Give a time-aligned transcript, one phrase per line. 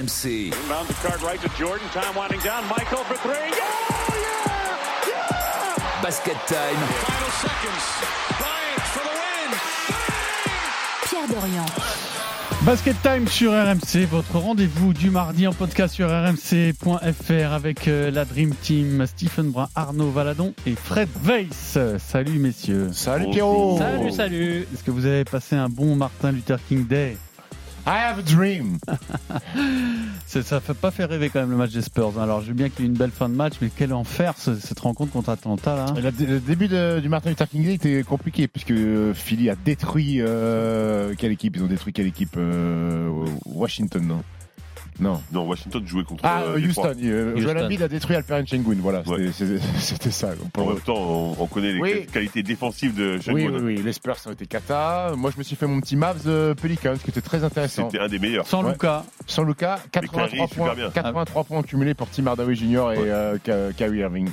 [0.00, 0.46] RMC.
[0.46, 1.86] Inbound the card right to Jordan.
[1.92, 2.64] Time winding down.
[2.68, 3.34] Michael for three.
[3.34, 3.58] Yeah!
[4.16, 5.08] Yeah!
[5.08, 6.02] Yeah!
[6.02, 6.76] Basket time.
[7.04, 7.84] Final seconds.
[8.38, 9.50] Bryant for the win.
[11.04, 11.66] Pierre Dorian.
[12.64, 18.26] Basket Time sur RMC, votre rendez-vous du mardi en podcast sur rmc.fr avec euh, la
[18.26, 21.78] Dream Team, Stephen Brun, Arnaud Valadon et Fred Weiss.
[21.98, 22.90] Salut messieurs.
[22.92, 23.78] Salut Pierrot.
[23.78, 24.66] Salut, salut.
[24.74, 27.16] Est-ce que vous avez passé un bon Martin Luther King Day?
[27.86, 28.78] I have a dream.
[30.26, 32.12] Ça fait pas fait rêver quand même le match des Spurs.
[32.18, 32.22] hein.
[32.22, 34.34] Alors je veux bien qu'il y ait une belle fin de match, mais quel enfer
[34.38, 35.86] ce- cette rencontre contre Atlanta là.
[36.00, 39.56] Le, le début de- du Martin Luther King Day était compliqué puisque euh, Philly a
[39.56, 41.56] détruit euh, quelle équipe?
[41.56, 43.08] Ils ont détruit quelle équipe euh,
[43.44, 44.22] Washington, non?
[45.00, 45.20] Non.
[45.32, 46.66] Non, Washington jouait contre Ah, euh, euh.
[46.68, 46.92] Houston.
[47.02, 47.64] Euh, Joel Houston.
[47.66, 48.76] Embiid a détruit Alperen Sengun.
[48.80, 49.30] Voilà, c'était- Ouais.
[49.32, 50.30] c'était c'était ça.
[50.52, 52.06] Pour En même temps, on, on connaît les Oui.
[52.12, 53.34] qualités défensives de Sengun.
[53.34, 55.12] Oui, oui, oui, les Spurs ont été cata.
[55.16, 57.88] Moi, je me suis fait mon petit Mavs euh, Pelicans, qui était très intéressant.
[57.90, 58.46] C'était un des meilleurs.
[58.46, 58.72] Sans Ouais.
[58.72, 60.90] Luca, Sans Lucas, 83 Kyrie, super points, bien.
[60.90, 62.66] 83 points cumulés pour Tim Hardaway Jr.
[62.66, 62.98] et Ouais.
[63.08, 64.28] euh, Kyrie Irving.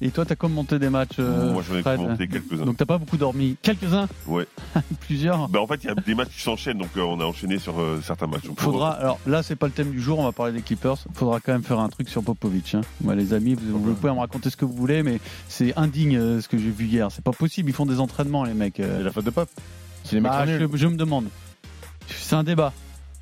[0.00, 2.64] et toi t'as commenté des matchs euh, Moi, j'en ai Fred commenté quelques-uns.
[2.64, 3.56] Donc t'as pas beaucoup dormi.
[3.62, 4.46] Quelques-uns Ouais.
[5.00, 7.24] Plusieurs Bah, en fait, il y a des matchs qui s'enchaînent, donc euh, on a
[7.24, 8.44] enchaîné sur euh, certains matchs.
[8.44, 10.98] Donc, Faudra, alors là c'est pas le thème du jour, on va parler des Clippers.
[11.14, 12.74] Faudra quand même faire un truc sur Popovic.
[12.74, 12.82] Hein.
[13.00, 16.18] Moi les amis, vous, vous pouvez me raconter ce que vous voulez, mais c'est indigne
[16.18, 17.08] euh, ce que j'ai vu hier.
[17.10, 18.78] C'est pas possible, ils font des entraînements les mecs.
[18.78, 18.98] euh.
[18.98, 19.48] C'est la faute de Pop.
[20.04, 20.68] C'est les mecs sont nuls.
[20.70, 21.26] je, je me demande.
[22.08, 22.72] C'est un débat.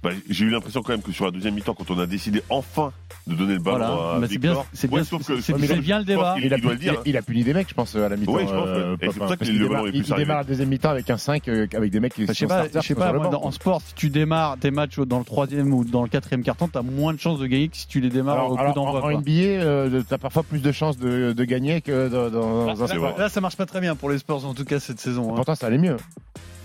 [0.04, 2.42] Bah, j'ai eu l'impression quand même que sur la deuxième mi-temps, quand on a décidé
[2.50, 2.92] enfin
[3.26, 4.16] de donner le ballon Voilà.
[4.16, 6.36] à Mais c'est bien, c'est c'est- le débat.
[6.38, 6.92] Il a, il doit le dire.
[6.98, 7.02] hein.
[7.06, 8.32] il a puni des mecs, je pense, à la mi-temps.
[8.34, 10.36] Oui, je pense, euh, Et c'est pour ça que le ballon est il plus démarre
[10.38, 12.82] la deuxième mi-temps avec un 5 euh, avec des mecs qui sais sont pas, starters
[12.82, 13.40] je sais pas moi, banc.
[13.44, 16.68] en sport, si tu démarres des matchs dans le troisième ou dans le quatrième carton,
[16.68, 19.02] t'as moins de chances de gagner que si tu les démarres Alors, au coup d'envoi.
[19.04, 19.10] en.
[19.20, 19.30] NBA,
[19.62, 23.18] euh, t'as parfois plus de chances de, gagner que dans, dans un sport.
[23.18, 25.30] Là, ça marche pas très bien pour les Spurs en tout cas cette saison.
[25.32, 25.36] hein.
[25.36, 25.96] Pourtant, ça allait mieux.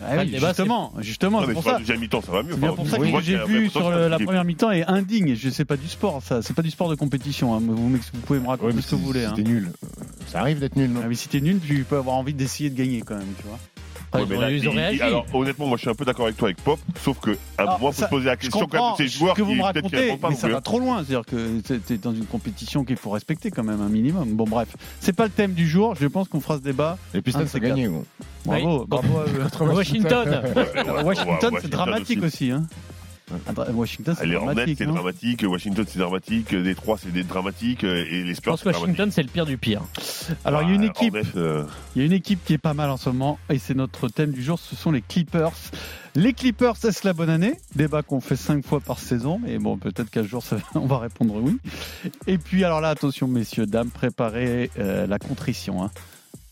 [0.02, 1.80] Ah oui, débat, justement, justement, Non, c'est mais pour sur la ça.
[1.80, 2.54] deuxième mi-temps, ça va mieux.
[2.54, 5.36] C'est bien pour ça que j'ai vu sur la première mi-temps est indigne.
[5.36, 6.42] Je sais pas du sport, ça.
[6.42, 7.54] C'est pas du sport de compétition.
[7.56, 7.60] hein.
[7.62, 9.26] Vous, vous, vous pouvez me raconter Ouais, ce que vous voulez.
[9.26, 9.34] hein.
[9.36, 9.72] C'était nul.
[10.28, 11.02] Ça arrive d'être nul, non?
[11.04, 13.44] Ah, mais si t'es nul, tu peux avoir envie d'essayer de gagner quand même, tu
[13.48, 13.60] vois.
[14.12, 15.02] Enfin, Ouais, ils ont- là, ils ont il- il- réagi.
[15.02, 17.34] Alors, honnêtement, moi, je suis un peu d'accord avec toi avec Pop, sauf que à
[17.34, 19.42] un Alors, moment, faut ça, se poser la question quand même de ces joueurs que
[19.44, 20.98] vous qui me racontez, pas mais ça va trop loin.
[21.06, 24.30] C'est-à-dire que t'es- dans une compétition qu'il faut respecter quand même un minimum.
[24.34, 25.96] Bon, bref, c'est pas le thème du jour.
[26.00, 26.98] Je pense qu'on fera ce débat.
[27.24, 27.88] Pistons, Un de c'est ces gagné.
[27.88, 28.06] gros.
[28.46, 29.18] Bravo, bravo.
[29.20, 29.74] à eux.
[29.74, 30.42] Washington.
[31.04, 32.52] Washington, c'est dramatique aussi.
[32.52, 32.64] Hein.
[33.48, 34.78] Ah, dra- Washington, c'est Les Hornets, dramatique.
[34.80, 35.46] c'est dramatique.
[35.48, 36.56] Washington, c'est dramatique.
[36.56, 37.84] Détroit, c'est des dramatiques.
[37.84, 38.70] Et les Je Spurs, pense que.
[38.70, 39.82] Washington, c'est le pire du pire.
[40.46, 41.16] Alors, il y a une Ah, équipe.
[41.36, 43.76] Euh, Il y a une équipe qui est pas mal en ce moment et c'est
[43.76, 45.52] notre thème du jour, ce sont les Clippers.
[46.16, 47.54] Les Clippers, est-ce la bonne année?
[47.76, 50.98] Débat qu'on fait cinq fois par saison, mais bon, peut-être qu'un jour ça- on va
[50.98, 51.58] répondre oui.
[52.26, 55.84] Et puis alors là, attention messieurs, dames, préparez euh, la contrition.
[55.84, 55.92] hein.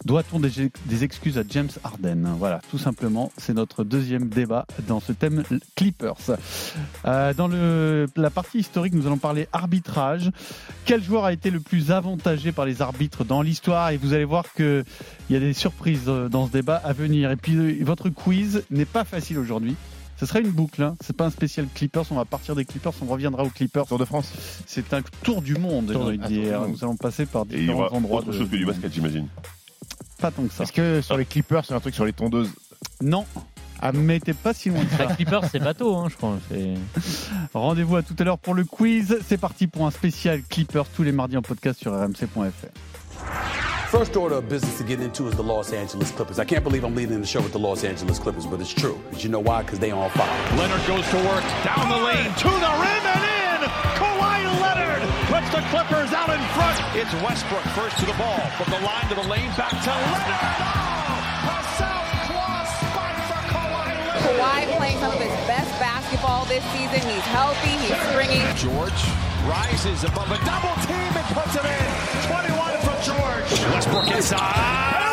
[0.08, 0.50] Doit-on des,
[0.86, 5.44] des excuses à James Harden Voilà, tout simplement, c'est notre deuxième débat dans ce thème
[5.76, 6.16] Clippers.
[7.04, 10.32] Euh, dans le, la partie historique, nous allons parler arbitrage.
[10.86, 13.90] Quel joueur a été le plus avantagé par les arbitres dans l'histoire?
[13.90, 14.86] Et vous allez voir que
[15.30, 17.30] il y a des surprises euh, dans ce débat à venir.
[17.32, 19.76] Et puis euh, votre quiz n'est pas facile aujourd'hui.
[20.22, 20.96] Ce sera une boucle, hein.
[21.02, 22.06] c'est pas un spécial Clippers.
[22.12, 23.86] On va partir des Clippers, on reviendra aux Clippers.
[23.88, 24.32] Tour de France.
[24.66, 25.92] C'est un tour du monde.
[25.92, 26.60] Tour de- j'ai envie de ah, tour du dire.
[26.62, 26.70] monde.
[26.72, 28.20] Nous allons passer par Et il y aura différents endroits.
[28.22, 29.28] autre de- chose que du basket, j'imagine.
[30.20, 30.64] Pas tant que ça.
[30.64, 32.50] Est-ce que sur les Clippers, c'est un truc sur les tondeuses
[33.02, 33.26] Non.
[33.80, 35.06] Ah, mais t'es pas si loin de ça.
[35.06, 36.38] Les Clippers, c'est bateau, hein, je crois.
[37.54, 39.20] Rendez-vous à tout à l'heure pour le quiz.
[39.28, 42.68] C'est parti pour un spécial Clippers tous les mardis en podcast sur rmc.fr.
[43.90, 46.40] First order of business to get into is the Los Angeles Clippers.
[46.40, 49.00] I can't believe I'm leading the show with the Los Angeles Clippers, but it's true.
[49.12, 49.62] But you know why?
[49.64, 50.58] Because they on fire.
[50.58, 53.70] Leonard goes to work down the lane to the rim and in.
[53.96, 54.97] Kawhi Leonard
[55.28, 56.80] puts the Clippers out in front.
[56.96, 60.40] It's Westbrook first to the ball from the line to the lane back to Leonard.
[60.64, 64.24] Oh, a southpaw spike for Kawhi Leonard.
[64.24, 67.04] Kawhi playing some of his best basketball this season.
[67.04, 67.76] He's healthy.
[67.84, 68.40] He's springy.
[68.56, 69.02] George
[69.44, 71.88] rises above a double team and puts it in.
[72.32, 73.52] 21 from George.
[73.76, 75.07] Westbrook inside.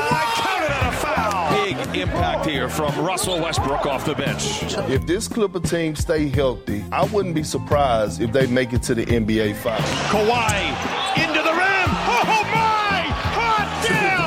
[1.94, 4.64] Big impact here from Russell Westbrook off the bench.
[4.90, 8.96] If this Clipper team stay healthy, I wouldn't be surprised if they make it to
[8.96, 9.84] the NBA Finals.
[10.10, 10.74] Kawhi
[11.16, 11.90] into the rim.
[12.26, 13.04] Oh my!
[13.36, 14.24] Hot damn!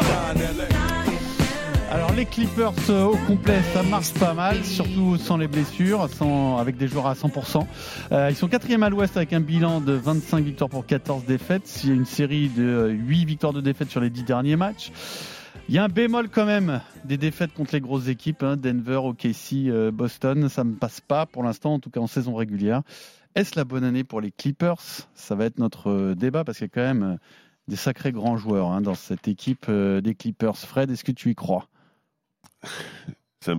[1.92, 6.58] Alors les Clippers euh, au complet, ça marche pas mal, surtout sans les blessures, sans,
[6.58, 7.66] avec des joueurs à 100%.
[8.12, 11.82] Euh, ils sont quatrième à l'Ouest avec un bilan de 25 victoires pour 14 défaites.
[11.84, 14.56] Il y a une série de euh, 8 victoires de défaites sur les 10 derniers
[14.56, 14.92] matchs.
[15.70, 19.02] Il y a un bémol quand même des défaites contre les grosses équipes, hein, Denver,
[19.04, 20.48] OKC, euh, Boston.
[20.48, 22.84] Ça ne passe pas pour l'instant, en tout cas en saison régulière.
[23.36, 24.82] Est-ce la bonne année pour les Clippers?
[25.14, 27.18] Ça va être notre euh, débat parce qu'il y a quand même euh,
[27.68, 30.58] des sacrés grands joueurs hein, dans cette équipe euh, des Clippers.
[30.58, 31.68] Fred, est-ce que tu y crois?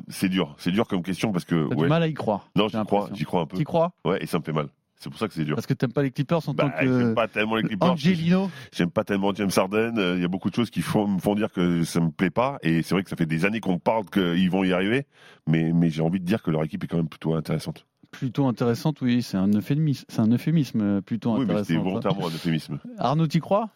[0.09, 1.69] C'est dur, c'est dur comme question parce que.
[1.69, 1.83] T'as ouais.
[1.85, 2.51] du mal à y croire.
[2.57, 3.57] Non, j'y crois, j'y crois un peu.
[3.57, 3.93] Tu crois?
[4.05, 4.69] Ouais, et ça me fait mal.
[4.99, 5.55] C'est pour ça que c'est dur.
[5.55, 7.93] Parce que t'aimes pas les Clippers en Bah, tant j'aime que pas tellement les Clippers.
[7.93, 8.51] Angelino.
[8.73, 9.97] J'aime pas tellement James Harden.
[9.99, 12.11] Euh, Il y a beaucoup de choses qui font, me font dire que ça me
[12.11, 12.59] plaît pas.
[12.63, 15.07] Et c'est vrai que ça fait des années qu'on parle qu'ils vont y arriver.
[15.47, 17.87] Mais, mais j'ai envie de dire que leur équipe est quand même plutôt intéressante.
[18.11, 21.65] Plutôt intéressante, oui, c'est un euphémisme, c'est un euphémisme euh, plutôt Oui, mais intéressant.
[21.69, 22.79] c'était volontairement un euphémisme.
[22.97, 23.69] Arnaud, t'y crois?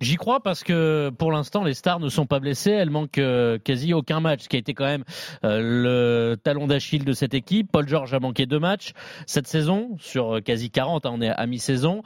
[0.00, 3.56] J'y crois parce que pour l'instant les stars ne sont pas blessées, elles manquent euh,
[3.62, 5.04] quasi aucun match, ce qui a été quand même
[5.44, 7.70] euh, le talon d'Achille de cette équipe.
[7.72, 8.92] Paul George a manqué deux matchs
[9.26, 12.02] cette saison sur euh, quasi 40, hein, on est à mi-saison.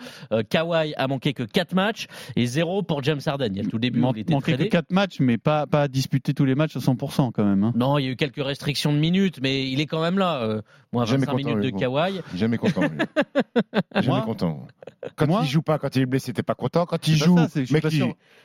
[0.50, 2.06] Kawhi a manqué que quatre matchs
[2.37, 3.49] et zéro pour James Harden.
[3.56, 4.62] Il y a tout début Man- il était Manquait que.
[4.65, 7.65] 4 matchs, mais pas, pas à disputer tous les matchs à 100% quand même.
[7.65, 7.73] hein.
[7.75, 10.61] Non, il y a eu quelques restrictions de minutes, mais il est quand même là.
[10.92, 11.78] Moins Jamais 25 content, minutes de.
[11.78, 12.20] Kawhi.
[12.34, 12.82] Jamais content.
[13.94, 14.66] Jamais content.
[15.14, 16.84] Quand il joue pas, quand il est blessé, t'es pas content.
[16.87, 17.37] Quand il joue,
[17.70, 17.84] mec.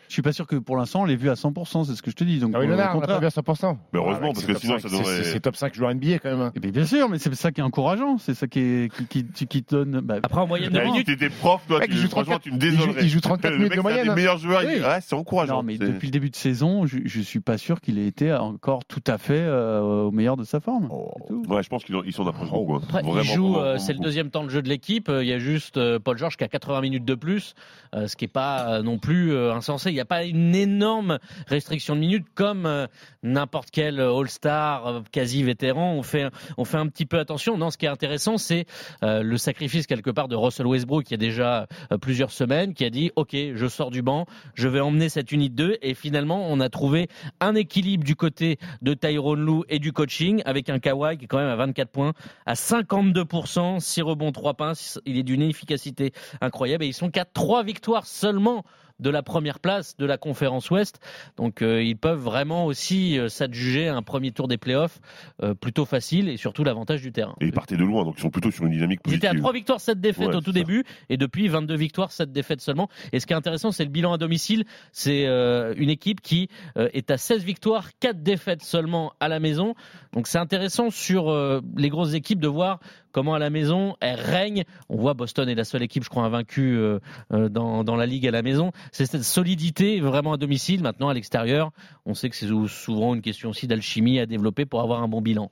[0.07, 2.12] Je suis pas sûr que pour l'instant on l'ait vu à 100%, c'est ce que
[2.12, 2.40] je te dis.
[2.40, 3.16] Donc, Kawhi au Leonard, on a contraire.
[3.18, 3.78] pas vu à 100%.
[3.94, 6.19] Mais heureusement, Ah, parce que sinon, 5, ça c'est- donnerait- C'est top 5 joueurs NBA
[6.19, 6.42] quand même.
[6.42, 6.52] hein.
[6.56, 9.25] Eh bien, bien sûr, mais c'est ça qui est encourageant, c'est ça qui, est, qui,
[9.25, 10.02] qui, qui te donne.
[10.02, 12.42] bah, Après en moyenne Bah, si t'étais prof, toi, Mec, tu, il joue franchement, 34
[12.44, 13.04] tu me désolerais.
[13.04, 14.16] il joue 34 Le minutes mec, de c'est un moyenne, des hein.
[14.16, 14.62] meilleurs joueurs.
[14.66, 14.80] Oui.
[14.81, 15.56] Ouais, c'est encourageant.
[15.57, 18.31] non, mais depuis le début de saison, je, je suis pas sûr qu'il ait été
[18.34, 20.90] encore tout à fait euh, au meilleur de sa forme.
[21.28, 21.44] Tout.
[21.50, 22.80] Ouais, je pense qu'ils ont- ils sont d'approche beaucoup.
[23.18, 25.10] il joue, euh, c'est le deuxième temps de jeu de l'équipe.
[25.10, 27.56] Euh, Il y a juste euh, Paul George qui a 80 minutes de plus,
[27.96, 29.94] euh, ce qui n'est pas euh, non plus euh, insensé.
[29.95, 32.86] Il n'y a pas une énorme restriction de minutes comme euh,
[33.24, 35.94] n'importe quel euh, All-Star euh, quasi vétéran.
[35.94, 36.25] On fait,
[36.57, 37.57] on fait un petit peu attention.
[37.57, 38.65] Non, ce qui est intéressant, c'est
[39.01, 41.68] le sacrifice quelque part de Russell Westbrook, qui a déjà
[42.01, 45.56] plusieurs semaines, qui a dit OK, je sors du banc, je vais emmener cette unité
[45.56, 45.77] 2.
[45.81, 47.07] Et finalement, on a trouvé
[47.39, 51.27] un équilibre du côté de Tyrone Lou et du coaching avec un Kawhi qui est
[51.27, 52.13] quand même à 24 points,
[52.45, 55.00] à 52%, 6 rebonds, 3 pinces.
[55.06, 58.65] Il est d'une efficacité incroyable et ils sont qu'à 3 victoires seulement
[59.00, 61.00] de la première place de la conférence Ouest.
[61.38, 65.00] Donc euh, ils peuvent vraiment aussi euh, s'adjuger un premier tour des playoffs
[65.44, 67.36] euh, plutôt facile et surtout l'avantage du terrain.
[67.42, 69.39] Et ils partaient de loin, donc ils sont plutôt sur une dynamique Ils étaient positive.
[69.39, 72.62] à 3 victoires, 7 défaites Ouais, au tout début, et depuis 22 victoires, 7 défaites
[72.62, 72.89] seulement.
[73.12, 74.65] Et ce qui est intéressant, c'est le bilan à domicile.
[74.92, 79.75] C'est une équipe qui est à 16 victoires, 4 défaites seulement à la maison.
[80.13, 81.33] Donc c'est intéressant sur
[81.75, 82.80] les grosses équipes de voir
[83.15, 84.65] comment à la maison elles règnent.
[84.89, 87.00] On voit Boston est la seule équipe, je crois, invaincue euh,
[87.31, 88.73] euh, dans, dans la ligue à la maison.
[88.91, 90.83] C'est cette solidité vraiment à domicile.
[90.83, 91.71] Maintenant, à l'extérieur,
[92.06, 95.21] on sait que c'est souvent une question aussi d'alchimie à développer pour avoir un bon
[95.21, 95.50] bilan.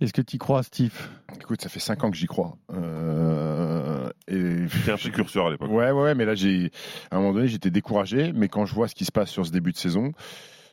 [0.00, 0.94] Est-ce que tu y crois, Steve?
[1.40, 2.56] Écoute, ça fait 5 ans que j'y crois.
[2.72, 4.68] Euh, et...
[4.68, 5.68] C'était un précurseur à l'époque.
[5.68, 6.70] Ouais, ouais, ouais, mais là, j'ai,
[7.10, 8.32] à un moment donné, j'étais découragé.
[8.32, 10.12] Mais quand je vois ce qui se passe sur ce début de saison,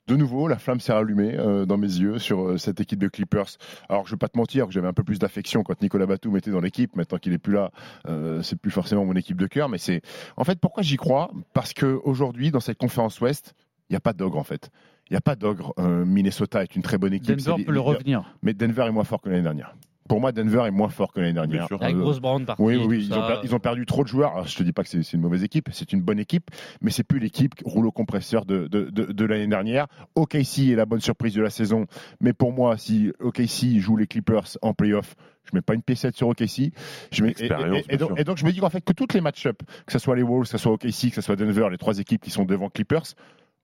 [0.08, 3.08] de nouveau, la flamme s'est rallumée euh, dans mes yeux sur euh, cette équipe de
[3.08, 3.58] Clippers.
[3.90, 6.38] Alors, je vais pas te mentir, que j'avais un peu plus d'affection quand Nicolas Batum
[6.38, 6.96] était dans l'équipe.
[6.96, 7.72] Maintenant qu'il est plus là,
[8.08, 9.68] euh, c'est plus forcément mon équipe de cœur.
[9.68, 10.02] Mais c'est,
[10.38, 11.32] en fait, pourquoi j'y crois?
[11.54, 13.54] Parce que aujourd'hui, dans cette conférence Ouest,
[13.90, 14.70] il n'y a pas d'ogre en fait.
[15.10, 15.74] Il n'y a pas d'ogre.
[15.78, 17.38] Minnesota est une très bonne équipe.
[17.38, 18.36] Denver peut le revenir.
[18.42, 19.74] Mais Denver est moins fort que l'année dernière.
[20.08, 21.68] Pour moi, Denver est moins fort que l'année dernière.
[21.82, 22.62] Avec Euh, Bruce Brown parti.
[22.62, 23.20] oui, oui, ils, ça.
[23.20, 24.32] ont per- ils ont perdu trop de joueurs.
[24.34, 26.50] Alors, je te dis pas que c'est une mauvaise équipe, c'est une bonne équipe,
[26.82, 29.88] mais c'est plus l'équipe rouleau compresseur de, de, de, de l'année dernière.
[30.16, 31.86] OKC est la bonne surprise de la saison,
[32.22, 36.16] mais pour moi, si OKC joue les Clippers en playoff, je mets pas une piécette
[36.16, 36.72] sur OKC.
[37.12, 38.20] Je mets, et, Expérience, et- donc, sûr.
[38.20, 40.24] et donc, je me dis qu'en fait que toutes les match-up, que ce soit les
[40.24, 42.70] Wolves, que ce soit OKC, que ce soit Denver, les trois équipes qui sont devant
[42.70, 43.04] Clippers,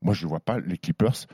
[0.01, 1.28] moi je vois pas les Clippers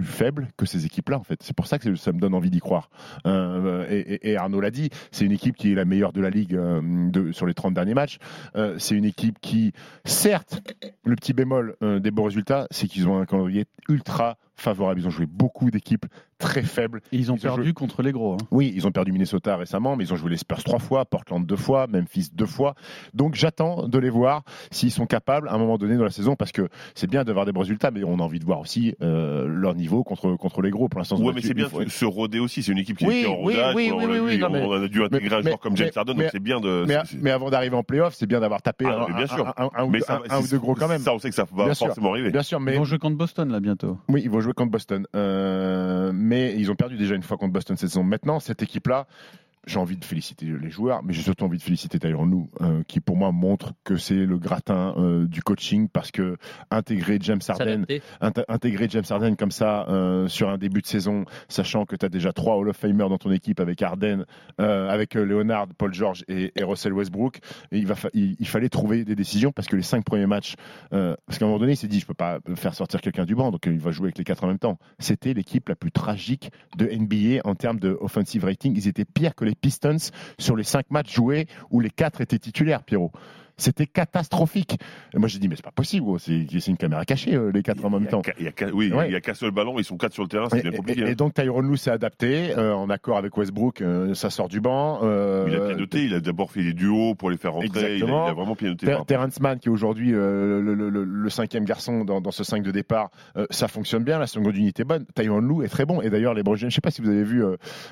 [0.00, 1.42] plus faibles que ces équipes-là en fait.
[1.42, 2.90] C'est pour ça que ça me donne envie d'y croire.
[3.26, 6.54] Euh, et, Arnaud l'a dit, c'est une équipe qui est la meilleure de la ligue
[6.54, 8.18] euh, sur les 30 derniers matchs.
[8.56, 9.72] Euh, c'est une équipe qui,
[10.04, 10.62] certes,
[11.04, 15.00] le petit bémol des bons résultats, c'est qu'ils ont un calendrier ultra favorable.
[15.00, 16.06] Ils ont joué beaucoup d'équipes
[16.38, 17.00] très faibles.
[17.12, 18.34] Et ils ont Ils ont perdu joué- contre les gros.
[18.34, 18.46] hein.
[18.50, 21.44] Oui, ils ont perdu Minnesota récemment, mais ils ont joué les Spurs trois fois, Portland
[21.44, 22.74] deux fois, Memphis deux fois.
[23.14, 26.36] Donc j'attends de les voir s'ils sont capables à un moment donné dans la saison,
[26.36, 28.94] parce que c'est bien d'avoir des bons résultats, mais on a envie de voir aussi
[29.02, 30.88] euh, leur niveau contre, contre les gros.
[30.88, 32.62] Pour l'instant, ils Ouais, mais c'est bien de se roder aussi.
[32.62, 33.74] C'est une équipe qui Oui, est en oui, rodage.
[33.74, 35.44] oui, on, oui, a oui, dû, oui, non, mais- on a dû intégrer un mais-
[35.50, 36.86] joueur comme James Harden, donc c'est bien de.
[37.20, 39.46] Mais, avant d'arriver en playoff, c'est bien d'avoir tapé Ah, un, bien sûr.
[39.56, 41.00] un- un ou deux- ça, un- un ou deux gros quand même.
[41.00, 42.30] Ça, on sait que ça va forcément arriver.
[42.30, 43.98] Bien sûr, Ils mais vont jouer contre Boston là bientôt.
[44.08, 45.06] Oui, ils vont jouer contre Boston.
[45.14, 48.04] Euh, mais ils ont perdu déjà une fois contre Boston cette saison.
[48.04, 49.06] Maintenant, cette équipe-là,
[49.66, 52.82] j'ai envie de féliciter les joueurs, mais j'ai surtout envie de féliciter Tyronn Lue, euh,
[52.88, 56.36] qui pour moi montre que c'est le gratin euh, du coaching parce que
[56.70, 57.84] intégrer James Harden,
[58.22, 62.06] int- intégrer James Harden comme ça euh, sur un début de saison, sachant que tu
[62.06, 64.24] as déjà trois Hall of Famer dans ton équipe avec Harden,
[64.58, 67.38] avec Leonard, Paul George et, et Russell Westbrook,
[67.72, 70.26] et il, va fa- il, il fallait trouver des décisions parce que les cinq premiers
[70.26, 70.54] matchs,
[70.90, 73.34] parce qu'à un moment donné, il s'est dit je peux pas faire sortir quelqu'un du
[73.34, 74.78] banc, donc il va jouer avec les quatre en même temps.
[74.98, 78.74] C'était l'équipe la plus tragique de NBA en termes de offensive rating.
[78.76, 82.38] Ils étaient pires que les Pistons sur les cinq matchs joués où les quatre étaient
[82.38, 83.12] titulaires, Pierrot.
[83.60, 84.78] C'était catastrophique.
[85.14, 86.18] Et moi, j'ai dit, mais c'est pas possible, gros.
[86.18, 88.22] c'est une caméra cachée, euh, les quatre en même temps.
[88.38, 89.08] Il y a, oui, Ouais.
[89.08, 90.72] il y a qu'un seul ballon, ils sont quatre sur le terrain, c'est Et, bien
[90.72, 91.02] compliqué.
[91.02, 94.48] et- et donc Tyron Lue s'est adapté euh, en accord avec Westbrook, euh, ça sort
[94.48, 95.00] du banc.
[95.02, 97.80] il a pianoté, il a d'abord fait des duos pour les faire rentrer, il a,
[97.88, 98.26] il Exactement.
[98.26, 98.86] a vraiment pianoté.
[98.86, 102.44] Ter- Terrence Mann, qui est aujourd'hui le, le- le- le cinquième garçon dans, dans ce
[102.44, 103.10] 5 de départ,
[103.50, 105.04] ça fonctionne bien, la seconde unité est bonne.
[105.14, 106.00] Tyron Lue est très bon.
[106.00, 107.42] Et d'ailleurs, les James, je ne sais pas si vous avez vu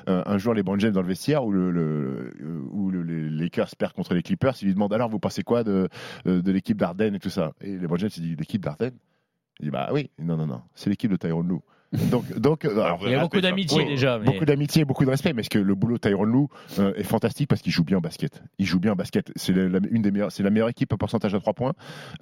[0.07, 2.33] un jour les James dans le vestiaire où, le, le-
[2.71, 5.58] où le- les Lakers perdent contre les Clippers, ils lui demandent alors vous pensez quoi
[5.65, 5.88] de,
[6.27, 7.53] euh, de l'équipe d'Ardennes et tout ça.
[7.61, 8.97] Et les James, il dit l'équipe d'Ardennes
[9.61, 11.61] Il dit bah oui, non, non, non, c'est l'équipe de Tyron Lue.
[11.92, 14.18] Donc, donc euh, alors, Il y a beaucoup d'amitié oui, déjà.
[14.18, 14.26] Mais...
[14.26, 16.47] Beaucoup d'amitié, beaucoup de respect, mais ce que le boulot de Tyron Lue
[16.78, 18.42] euh, est fantastique parce qu'il joue bien au basket.
[18.59, 19.33] Il joue bien au basket.
[19.37, 21.73] C'est la, la- une des meilleures, c'est la meilleure équipe au pourcentage à 3 points.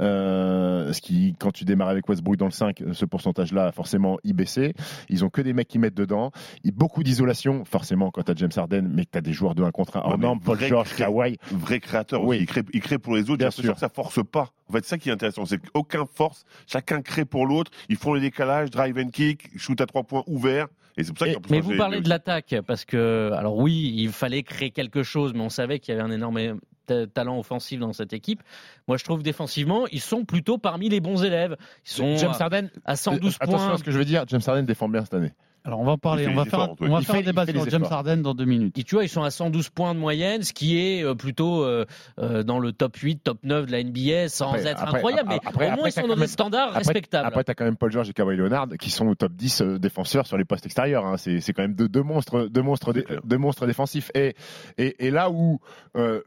[0.00, 4.35] Euh, ce qui, quand tu démarres avec Westbrook dans le 5, ce pourcentage-là, forcément, il
[4.35, 4.75] baissait.
[5.08, 6.30] Ils ont que des mecs qui mettent dedans.
[6.64, 9.54] Il, beaucoup d'isolation, forcément, quand tu as James Harden, mais que tu as des joueurs
[9.54, 11.38] de 1 contre 1 Ouais, Paul George, Kawhi.
[11.50, 12.37] vrai créateur Oui.
[12.37, 12.42] aussi.
[12.44, 13.38] Il crée, il crée pour les autres.
[13.38, 13.75] Bien sûr.
[13.75, 14.50] que ça force pas.
[14.68, 15.44] En fait, c'est ça qui est intéressant.
[15.46, 16.44] C'est qu'aucun force.
[16.66, 17.70] Chacun crée pour l'autre.
[17.88, 20.66] Ils font les décalages, drive and kick, shoot à trois points ouverts.
[20.96, 24.08] Et c'est pour ça Et- Mais vous parlez de l'attaque, parce que, alors oui, il
[24.11, 27.78] fallait créer quelque chose, mais on savait qu'il y avait un énorme ta- talent offensif
[27.80, 28.42] dans cette équipe.
[28.88, 31.56] Moi, je trouve défensivement, ils sont plutôt parmi les bons élèves.
[31.85, 33.75] Ils sont James à- Harden, à 112 euh, attention points.
[33.75, 35.32] à ce que je veux dire, James Harden défend bien cette année.
[35.66, 37.44] Alors on va en parler, on va faire, on va Il faire fait- un débat
[37.44, 37.85] sur James.
[37.90, 38.78] Harden dans deux minutes.
[38.78, 41.64] Et tu vois, ils sont à 112 points de moyenne, ce qui est euh, plutôt
[41.64, 41.85] euh,
[42.20, 45.28] euh, dans le top 8, top 9 de la NBA, sans Après- être après- incroyable,
[45.28, 47.26] mais après- au moins après, ils sont dans des standards Après- respectables.
[47.26, 49.61] Après, tu as quand même Paul George et Kawhi Leonard qui sont au top 10
[49.62, 51.04] euh, défenseurs sur les postes extérieurs.
[51.04, 51.16] hein.
[51.16, 52.92] C'est c'est quand même deux, deux monstres, deux monstres,
[53.25, 54.11] deux monstres défensifs.
[54.14, 54.35] Et,
[54.78, 55.58] et, et là où.
[55.96, 56.20] euh,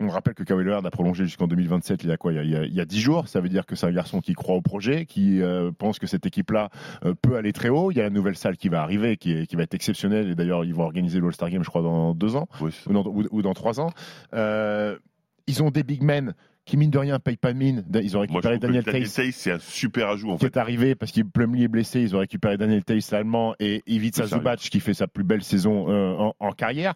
[0.00, 2.38] on rappelle que Kawhi Leonard a prolongé jusqu'en 2027, il y a quoi il y
[2.38, 3.28] a, il y a- il y a 10 jours.
[3.28, 6.06] Ça veut dire que c'est un garçon qui croit au projet, qui euh, pense que
[6.06, 6.68] cette équipe-là
[7.04, 7.90] euh, peut aller très haut.
[7.90, 10.30] Il y a la nouvelle salle qui va arriver, qui, est- qui va être exceptionnelle.
[10.30, 13.04] Et d'ailleurs, ils vont organiser l'All-Star Game, je crois, dans deux ans Oui, ou dans,
[13.06, 13.90] ou- ou dans trois ans.
[14.34, 14.96] Euh,
[15.46, 16.34] ils ont des big men
[16.64, 17.84] qui, mine de rien, payent pas de mine.
[18.00, 20.54] Ils ont récupéré que Daniel Tays c'est un super ajout, en qui fait.
[20.54, 22.00] est arrivé parce qu'il Plumlee est blessé.
[22.00, 25.86] Ils ont récupéré Daniel Tays, l'allemand, et Ivica Zubac qui fait sa plus belle saison
[25.90, 26.94] euh, en, en carrière.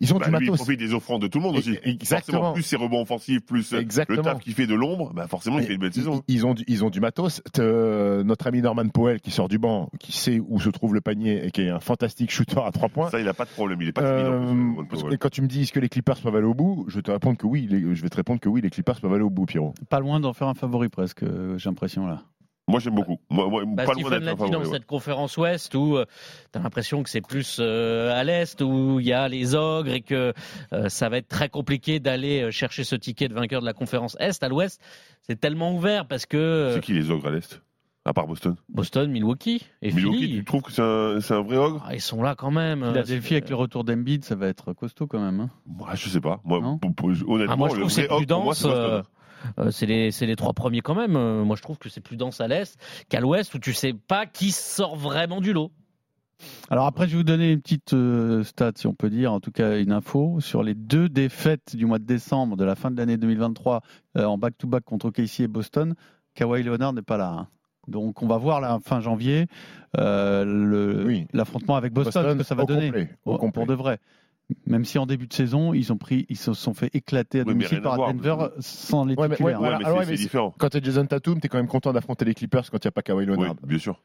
[0.00, 0.56] Ils ont Bah, du lui, il matos.
[0.64, 1.72] profite des offrandes de tout le monde aussi.
[1.84, 2.38] Et- exactement.
[2.38, 5.58] Forcément, plus ses rebonds offensifs, plus euh, le taf qu'il fait de l'ombre, bah forcément,
[5.58, 6.22] il fait une belle saison.
[6.28, 7.42] ils ont du, ils ont du matos.
[7.58, 11.00] Euh, notre ami Norman Powell qui sort du banc, qui sait où se trouve le
[11.00, 13.10] panier et qui est un fantastique shooter à trois points.
[13.10, 13.80] Ça, il n'a pas de problème.
[13.82, 15.08] Il est pas Euh, timide.
[15.10, 17.02] que quand tu me dis est-ce que les Clippers peuvent aller au bout, je vais
[17.02, 17.66] te répondre que oui.
[17.70, 19.74] les- je vais te répondre que oui, les Clippers peuvent aller au bout, Pierrot.
[19.88, 22.22] Pas loin d'en faire un favori presque, euh, j'ai l'impression là.
[22.66, 23.18] Moi, j'aime beaucoup.
[23.28, 24.64] Moi, moi, Bah, pas loin Stephen d'être dit dans ouais.
[24.64, 25.98] cette conférence Ouest où
[26.52, 29.90] tu as l'impression que c'est plus euh, à l'Est, où il y a les ogres
[29.92, 30.32] et que
[30.72, 33.74] euh, ça va être très compliqué d'aller euh, chercher ce ticket de vainqueur de la
[33.74, 34.42] conférence Est.
[34.42, 34.80] À l'Ouest,
[35.22, 37.60] c'est tellement ouvert parce que euh, C'est qui les ogres à l'Est?
[38.06, 38.54] À part Boston.
[38.68, 41.82] Boston, Milwaukee et Milwaukee, Philly, tu trouves que c'est un, c'est un vrai ogre?
[41.86, 42.80] Ah, ils sont là quand même.
[42.84, 45.40] Philadelphie Euh, avec le retour d'Embiid, ça va être costaud quand même.
[45.40, 45.50] hein.
[45.66, 46.38] Moi, je sais pas.
[46.44, 48.44] Moi, pour- pour- honnêtement, Ah, moi, je le trouve que c'est vrai plus ogre, pour
[48.44, 48.58] moi, dense.
[48.62, 49.02] c'est Boston.
[49.58, 51.16] Euh, c'est les, c'est les trois premiers quand même.
[51.16, 53.92] Euh, moi, je trouve que c'est plus dense à l'Est qu'à l'Ouest où tu sais
[53.92, 55.70] pas qui sort vraiment du lot.
[56.68, 59.40] Alors après, je vais vous donner une petite euh, stat, si on peut dire, en
[59.40, 62.90] tout cas une info, sur les deux défaites du mois de décembre de la fin
[62.90, 63.82] de l'année 2023
[64.18, 65.94] euh, en back-to-back contre OKC et Boston.
[66.34, 67.28] Kawhi Leonard n'est pas là.
[67.30, 67.48] hein.
[67.86, 69.46] Donc on va voir la fin janvier
[69.98, 71.26] euh, Oui.
[71.32, 73.52] l'affrontement avec Boston, ce que ça va au donner complet, au complet.
[73.52, 73.98] pour de vrai.
[74.66, 77.44] Même si en début de saison, ils ont pris, ils se sont fait éclater à
[77.44, 79.60] domicile à par voir, Denver sans les Ouais, titulaires.
[79.60, 80.54] ouais, Ouais, mais c'est différent.
[80.58, 82.86] Quand tu es Jason Tatum, tu es quand même content d'affronter les Clippers quand il
[82.86, 83.54] n'y a pas Kawhi Oui, Leonard.
[83.66, 83.98] bien sûr.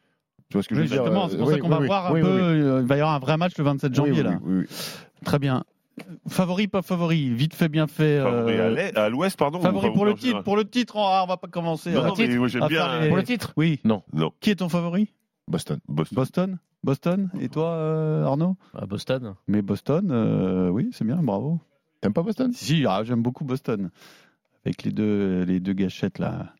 [0.49, 1.71] Tu vois ce que je veux dire justement, euh, c'est pour oui, ça qu'on oui,
[1.73, 2.27] va oui, voir un oui, peu.
[2.27, 2.41] oui, oui.
[2.61, 4.39] euh, Il va y avoir un vrai match le 27 janvier Oui, oui, là.
[4.43, 4.65] oui, oui.
[5.25, 5.63] Très bien.
[6.29, 8.21] Favori, pas favori, vite fait, bien fait.
[8.23, 9.59] Favori euh, à à l'Ouest, pardon.
[9.59, 11.91] Favori ou pour le titre, pour le titre, on, ah, va pas commencer.
[11.91, 12.99] Non, à- non, mais moi, j'aime à bien.
[13.01, 13.51] les- Pour le titre?
[13.57, 13.81] Oui.
[13.83, 14.01] Non.
[14.39, 15.09] Qui est ton favori?
[15.49, 15.79] Boston.
[15.89, 16.15] Boston.
[16.15, 16.57] Boston?
[16.83, 18.55] Boston Et toi, euh, Arnaud?
[18.73, 19.35] À Boston.
[19.47, 21.59] Mais Boston, euh, oui, c'est bien, bravo.
[22.01, 22.51] T'aimes pas Boston?
[22.53, 23.89] Si, ah, j'aime beaucoup Boston.
[24.65, 26.53] Avec les deux, les deux gâchettes là.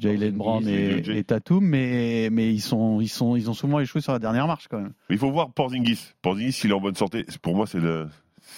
[0.00, 4.00] Jalen Brown et et Tatum, mais, mais ils, sont, ils, sont, ils ont souvent échoué
[4.00, 4.94] sur la dernière marche quand même.
[5.10, 6.14] Il faut voir Porzingis.
[6.22, 8.08] Porzingis, s'il est en bonne santé, pour moi, c'est le.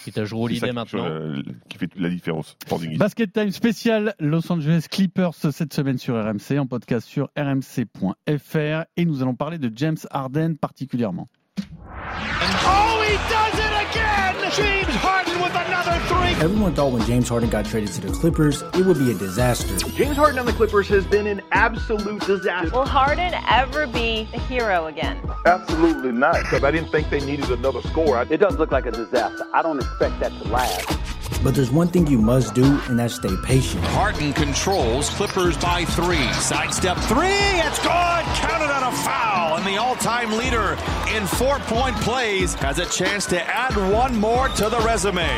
[0.05, 1.07] Qui t'a joué au qui, maintenant.
[1.07, 2.57] euh, qui fait la différence.
[2.97, 8.85] Basket Time spécial Los Angeles Clippers cette semaine sur RMC, en podcast sur rmc.fr.
[8.97, 11.29] Et nous allons parler de James Harden particulièrement.
[11.59, 14.51] Oh, he does it again!
[14.57, 15.24] James Harden.
[15.55, 19.77] Everyone thought when James Harden got traded to the Clippers, it would be a disaster.
[19.91, 22.71] James Harden on the Clippers has been an absolute disaster.
[22.71, 25.21] Will Harden ever be a hero again?
[25.47, 26.35] Absolutely not.
[26.41, 28.27] Because I didn't think they needed another score.
[28.29, 29.47] It does look like a disaster.
[29.55, 31.24] I don't expect that to last.
[31.43, 33.85] But there's one thing you must do, and that's stay patient.
[33.85, 36.31] Harden controls Clippers by three.
[36.35, 37.29] Sidestep three.
[37.67, 38.25] It's good.
[38.41, 39.57] Counted on a foul.
[39.57, 40.77] and the all-time leader
[41.15, 45.29] in four-point plays has a chance to add one more to the resume.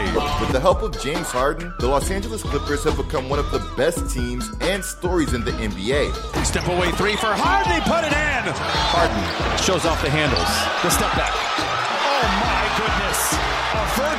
[0.40, 3.60] With the help of James Harden, the Los Angeles Clippers have become one of the
[3.76, 6.12] best teams and stories in the NBA.
[6.44, 7.72] Step away three for Harden.
[7.72, 8.52] He put it in.
[8.94, 10.48] Harden shows off the handles.
[10.82, 11.55] The step back.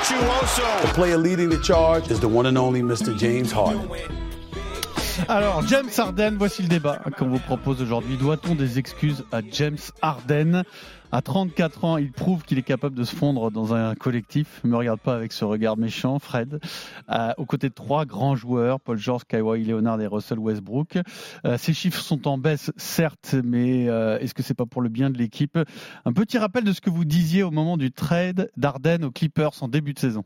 [0.07, 3.13] The player leading the charge is the one and only Mr.
[3.17, 3.89] James Harden.
[5.27, 8.15] Alors, James Harden, voici le débat qu'on vous propose aujourd'hui.
[8.15, 10.63] Doit-on des excuses à James Harden?
[11.11, 14.59] À 34 ans, il prouve qu'il est capable de se fondre dans un collectif.
[14.65, 16.59] Ne me regarde pas avec ce regard méchant, Fred.
[17.09, 20.97] Euh, aux côtés de trois grands joueurs, Paul George, Kawhi Leonard et Russell Westbrook.
[21.45, 24.89] Euh, ces chiffres sont en baisse, certes, mais euh, est-ce que c'est pas pour le
[24.89, 25.57] bien de l'équipe?
[26.03, 29.63] Un petit rappel de ce que vous disiez au moment du trade d'Harden aux Clippers
[29.63, 30.25] en début de saison.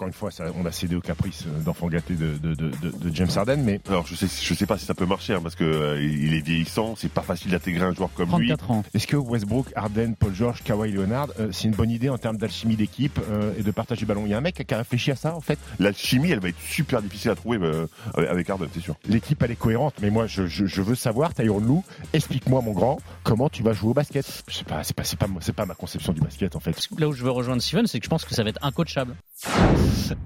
[0.00, 3.14] Encore une fois, ça, on a cédé au caprice d'enfant gâté de, de, de, de,
[3.14, 5.54] James Harden, mais alors je sais, je sais pas si ça peut marcher hein, parce
[5.54, 8.72] que euh, il est vieillissant, c'est pas facile d'intégrer un joueur comme 34 lui.
[8.72, 8.82] ans.
[8.94, 12.38] Est-ce que Westbrook, Harden, Paul George, Kawhi Leonard, euh, c'est une bonne idée en termes
[12.38, 14.22] d'alchimie d'équipe euh, et de partage du ballon?
[14.24, 15.58] Il y a un mec qui a réfléchi à ça en fait?
[15.78, 18.96] L'alchimie, elle va être super difficile à trouver euh, avec Harden, c'est sûr.
[19.06, 22.72] L'équipe elle est cohérente, mais moi je, je, je veux savoir, Tyron Lou, explique-moi mon
[22.72, 25.52] grand, comment tu vas jouer au basket Je sais pas, c'est pas, c'est pas, c'est
[25.54, 26.88] pas ma conception du basket en fait.
[26.96, 29.14] Là où je veux rejoindre Steven, c'est que je pense que ça va être incoachable.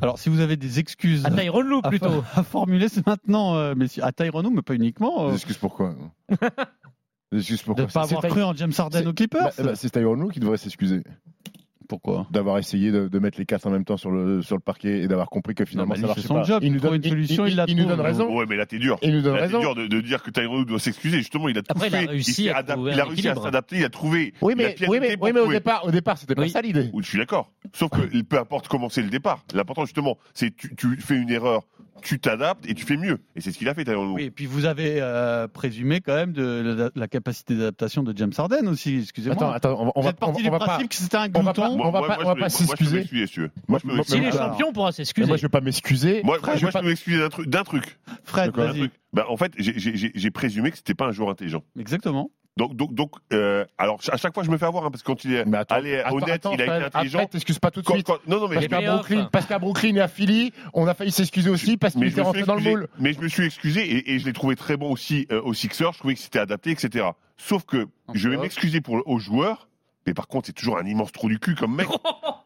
[0.00, 2.24] Alors, si vous avez des excuses À Tyronn Lue, à, plutôt.
[2.34, 5.24] à formuler, c'est maintenant, euh, mais si- à Tyronn Lue, mais pas uniquement.
[5.24, 5.94] euh, Des excuses pourquoi
[7.32, 9.42] Des excuses de pourquoi ne pas avoir cru en James Harden c'est- aux Clippers.
[9.56, 11.02] bah, bah, C'est Tyron Lue qui devrait s'excuser
[11.88, 14.60] Pourquoi d'avoir essayé de, de mettre les quatre en même temps sur le, sur le
[14.60, 16.42] parquet et d'avoir compris que finalement Non, ça marchait pas.
[16.44, 18.34] job, il nous donne une solution, il, il la il nous donne raison.
[18.34, 18.98] Ouais, mais là t'es dur.
[19.02, 19.58] Il nous donne Là, raison.
[19.60, 21.18] C'est dur de, de dire que Tyron Lue doit s'excuser.
[21.18, 22.04] Justement, il a tout Après, il a fait.
[22.04, 24.34] il a réussi à s'adapter, il a trouvé.
[24.40, 26.34] Oui, mais, pied oui, à mais, terre pour oui, mais au départ, au départ, c'était
[26.34, 26.90] pas ça l'idée.
[26.98, 27.52] Je suis d'accord.
[27.72, 29.44] Sauf que peu importe comment c'est le départ.
[29.54, 31.62] L'important justement, c'est tu, tu fais une erreur,
[32.02, 33.18] tu t'adaptes et tu fais mieux.
[33.36, 34.14] Et c'est ce qu'il a fait Tyronn Lue.
[34.14, 38.12] Oui, et puis vous avez euh, présumé quand même de la, la capacité d'adaptation de
[38.16, 39.36] James Harden aussi, excusez-moi.
[39.36, 40.64] Attends, attends, on va, on vous va, êtes parti on du va pas.
[40.66, 41.84] principe que c'était un on va pas- glouton.
[41.84, 42.96] on va pas- on va pas peux- moi, je peux s'excuser.
[42.98, 43.50] m'excuser, si tu veux.
[43.56, 44.18] Moi, Moi, je peux moi, m'excuser.
[44.18, 44.50] S'il est Alors.
[44.52, 45.26] champion, on pourra Mais s'excuser.
[45.26, 46.22] moi, je vais pas m'excuser.
[46.24, 47.48] Moi, moi, je vais je pas- peux m'excuser d'un truc.
[47.48, 47.98] D'un truc.
[48.24, 48.90] Fred, vas-y.
[49.12, 51.62] Bah, en fait, j'ai présumé que c'était pas un joueur intelligent.
[51.78, 52.30] Exactement.
[52.56, 55.08] Donc, donc, donc euh, alors à chaque fois je me fais avoir hein, parce que
[55.08, 57.26] quand il est Mais attends, allé attends, honnête, attends, il a Fred, été intelligent.
[57.26, 58.06] T'excuses pas tout de suite.
[58.06, 58.80] quand- non, non, mais Parce je- qu'à.
[58.94, 62.20] Brooklyn, parce qu'à Brooklyn et à Philly, on a failli s'excuser aussi parce qu'il était
[62.20, 62.88] rentré dans le moule.
[63.00, 65.52] mais je me suis excusé et, et je l'ai trouvé très bon aussi euh, aux
[65.52, 65.92] Sixers.
[65.94, 67.06] Je trouvais que c'était adapté, etc.
[67.36, 69.68] Sauf que je vais m'excuser pour aux joueurs,
[70.06, 71.88] mais par contre c'est toujours un immense trou du cul comme mec.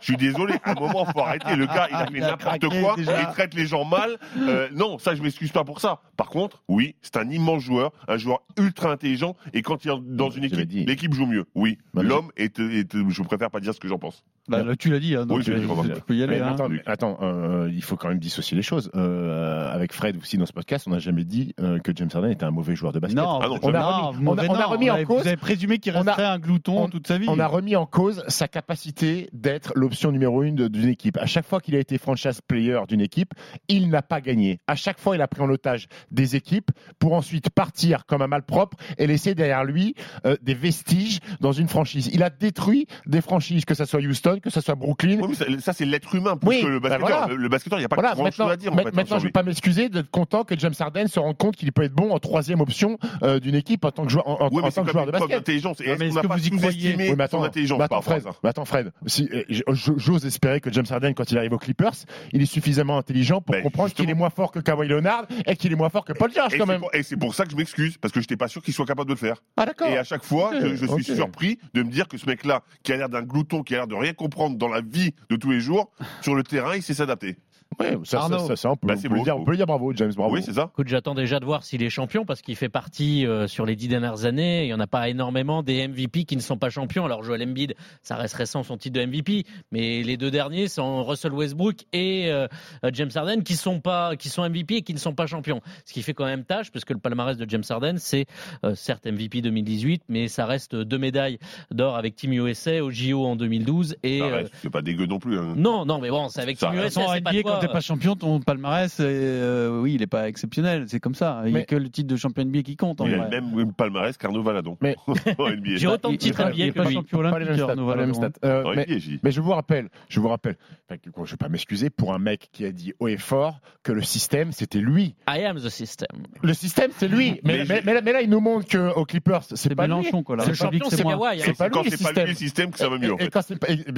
[0.00, 1.54] Je suis désolé, à un moment faut arrêter.
[1.54, 3.20] Le gars, il a fait n'importe quoi, déjà.
[3.20, 4.16] il traite les gens mal.
[4.38, 6.00] Euh, non, ça je m'excuse pas pour ça.
[6.16, 9.36] Par contre, oui, c'est un immense joueur, un joueur ultra intelligent.
[9.52, 10.84] Et quand il est dans une J'avais équipe, dit.
[10.86, 11.44] l'équipe joue mieux.
[11.54, 14.24] Oui, Bah, l'homme est, est- Je préfère pas dire ce que j'en pense.
[14.48, 16.36] Bah, là, tu l'as dit, hein, donc Oui, dit, euh, tu peux y aller.
[16.36, 16.52] Mais hein.
[16.54, 18.90] attends, mais attends, euh, il faut quand même dissocier les choses.
[18.94, 22.30] Euh, avec Fred aussi dans ce podcast, on n'a jamais dit euh, que James Harden
[22.30, 23.18] était un mauvais joueur de basket.
[23.18, 24.90] Non, Ah non, vous- on a non, remis- vous- on a- on a non, remis
[24.90, 27.26] en avez- cause- Vous avez présumé qu'il resterait un glouton on- toute sa vie.
[27.28, 31.16] On a remis en cause sa capacité d'être l'option numéro une d'une équipe.
[31.18, 33.32] À chaque fois qu'il a été franchise player d'une équipe,
[33.68, 34.60] il n'a pas gagné.
[34.66, 38.26] À chaque fois, il a pris en otage des équipes pour ensuite partir comme un
[38.26, 39.94] malpropre et laisser derrière lui
[40.26, 42.10] euh, des vestiges dans une franchise.
[42.12, 45.18] Il a détruit des franchises, que ce soit Houston, que ce soit Brooklyn.
[45.22, 47.08] Oui, ça, ça, c'est l'être humain plus Oui, que le basketteur.
[47.08, 47.26] voilà.
[47.28, 48.72] Le, le basketteur, il n'y a pas Voilà, grand maintenant, chose à dire.
[48.72, 51.18] en ma- fait, maintenant je ne vais pas m'excuser d'être content que James Harden se
[51.18, 54.10] rende compte qu'il peut être bon en troisième option euh, d'une équipe en tant que
[54.10, 55.30] joueur, en, Oui, en mais c'est tant que joueur de basket.
[55.30, 55.80] d'intelligence.
[55.80, 56.70] Et Ouais, est-ce mais qu'on est-ce n'a que pas vous y croyez?
[56.72, 59.42] sous-estimé Oui, mais son attends, intelligence mais attends, Fred, ça mais attends, Fred, si, euh,
[59.48, 61.92] j'ose espérer que James Harden, quand il arrive aux Clippers,
[62.32, 65.56] il est suffisamment intelligent pour Ben, comprendre qu'il est moins fort que Kawhi Leonard et
[65.56, 66.80] qu'il est moins fort que Paul George quand c'est même.
[66.80, 68.74] pour- Et c'est pour ça que je m'excuse, parce que je n'étais pas sûr qu'il
[68.74, 69.42] soit capable de le faire.
[69.56, 69.88] Ah d'accord.
[69.88, 72.92] Et à chaque fois, je, je suis surpris de me dire que ce mec-là, qui
[72.92, 75.50] a l'air d'un glouton, qui a l'air de rien comprendre dans la vie de tous
[75.50, 77.36] les jours, sur le terrain, il sait s'adapter.
[77.78, 79.42] Ouais, ça, ça, ça, ça, on peut, Bah, on c'est peut le beau, dire, beau.
[79.42, 80.34] on peut le dire bravo, James, bravo.
[80.34, 80.70] Oui, c'est ça.
[80.72, 83.76] Écoute, j'attends déjà de voir s'il est champion parce qu'il fait partie euh, sur les
[83.76, 84.64] dix dernières années.
[84.64, 87.04] Il n'y en a pas énormément des MVP qui ne sont pas champions.
[87.04, 91.04] Alors Joel Embiid, ça reste récent son titre de MVP, mais les deux derniers sont
[91.04, 92.48] Russell Westbrook et euh,
[92.92, 95.60] James Harden qui sont pas, qui sont MVP et qui ne sont pas champions.
[95.84, 98.24] Ce qui fait quand même tâche parce que le palmarès de James Harden, c'est
[98.64, 101.38] euh, certes MVP 2018, mais ça reste deux médailles
[101.70, 105.06] d'or avec Team USA au JO en 2012 et Ça euh, reste, C'est pas dégueu
[105.06, 105.38] non plus.
[105.38, 105.54] hein.
[105.56, 106.80] non, non, mais bon, c'est avec Ça Team.
[106.80, 110.28] USA, c'est pas toi, quand t'es pas champion, ton palmarès, euh, oui, il est pas
[110.28, 110.84] exceptionnel.
[110.88, 111.42] C'est comme ça.
[111.44, 113.00] Il n'y a Mais- que le titre de champion NBA qui compte.
[113.00, 113.40] En Il a vrai.
[113.40, 114.76] le même palmarès qu'Arnaud Valadon.
[114.80, 114.96] Mais-.
[115.76, 116.94] J'ai autant de titres NBA que pas lui.
[116.94, 117.60] champion olympique.
[117.60, 118.30] Arnaud Valadon.
[118.44, 120.56] Euh, mais- je vous rappelle, je vous rappelle,
[120.90, 124.02] je vais pas m'excuser pour un mec qui a dit haut et fort que le
[124.02, 125.14] système c'était lui.
[125.28, 126.08] I am the system.
[126.42, 127.40] Le système c'est lui.
[127.44, 129.94] Mais, là, il nous montre qu'aux Clippers c'est C'est pas lui.
[129.94, 130.36] Mélenchon, quoi.
[130.36, 131.02] Le champion, c'est.
[131.02, 131.40] Kawhi.
[131.40, 131.42] hein.
[131.44, 132.28] C'est pas Quand lui le c'est pas lui système.
[132.28, 133.14] le système que ça va mieux.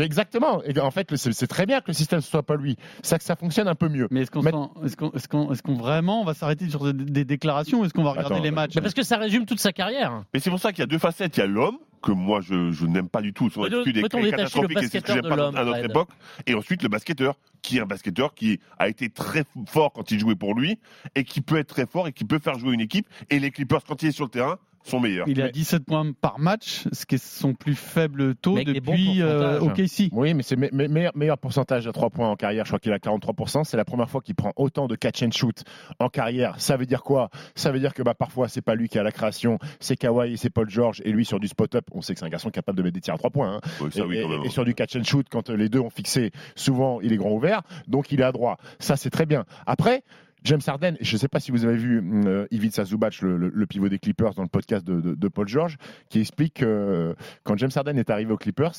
[0.02, 0.62] exactement.
[0.82, 2.76] En fait, c'est c'est très bien que le système ne soit pas lui.
[3.02, 3.49] C'est que ça fonctionne.
[3.50, 4.06] Fonctionne un peu mieux.
[4.10, 4.50] Mais est-ce qu'on Mais-
[4.84, 7.84] est-ce qu'on est-ce qu'on- est-ce qu'on vraiment on va s'arrêter sur des, des déclarations ou
[7.84, 10.22] est-ce qu'on va regarder Attends, les matchs Mais parce que ça résume toute sa carrière.
[10.32, 11.36] Mais c'est pour ça qu'il y a deux facettes.
[11.36, 13.50] Il y a l'homme, que moi je, je n'aime pas du tout.
[13.50, 16.08] Son attitude est, est catastrophique et c'est ce que j'aime pas à notre Fred époque.
[16.46, 20.18] Et ensuite le basketteur, qui est un basketteur qui a été très fort quand il
[20.20, 20.78] jouait pour lui
[21.14, 23.06] et qui peut être très fort et qui peut faire jouer une équipe.
[23.30, 25.28] Et les Clippers, quand il est sur le terrain, sont meilleurs.
[25.28, 29.60] Il a 17 points par match, ce qui est son plus faible taux depuis euh.
[29.60, 30.08] OKC.
[30.12, 32.64] Oui, mais c'est me- me- meilleur, meilleur pourcentage à 3 points en carrière.
[32.64, 33.64] Je crois qu'il a 43%.
[33.64, 35.62] C'est la première fois qu'il prend autant de catch and shoot
[35.98, 36.54] en carrière.
[36.58, 37.30] Ça veut dire quoi?
[37.54, 40.32] Ça veut dire que bah, parfois, c'est pas lui qui a la création, c'est Kawhi
[40.32, 41.02] et c'est Paul George.
[41.04, 43.00] Et lui, sur du spot-up, on sait que c'est un garçon capable de mettre des
[43.00, 43.56] tirs à 3 points.
[43.56, 43.60] hein.
[43.90, 44.44] Ça, et, oui, quand et- même.
[44.44, 47.32] et sur du catch and shoot, quand les deux ont fixé, souvent il est grand
[47.32, 48.56] ouvert, donc il est à droit.
[48.78, 49.44] Ça, c'est très bien.
[49.66, 50.02] Après,
[50.44, 53.50] James Harden, je ne sais pas si vous avez vu euh, Ivica Zubac, le, le-
[53.54, 55.76] le pivot des Clippers, dans le podcast de, de- de Paul George,
[56.08, 58.72] qui explique que euh, quand James Harden est arrivé aux Clippers,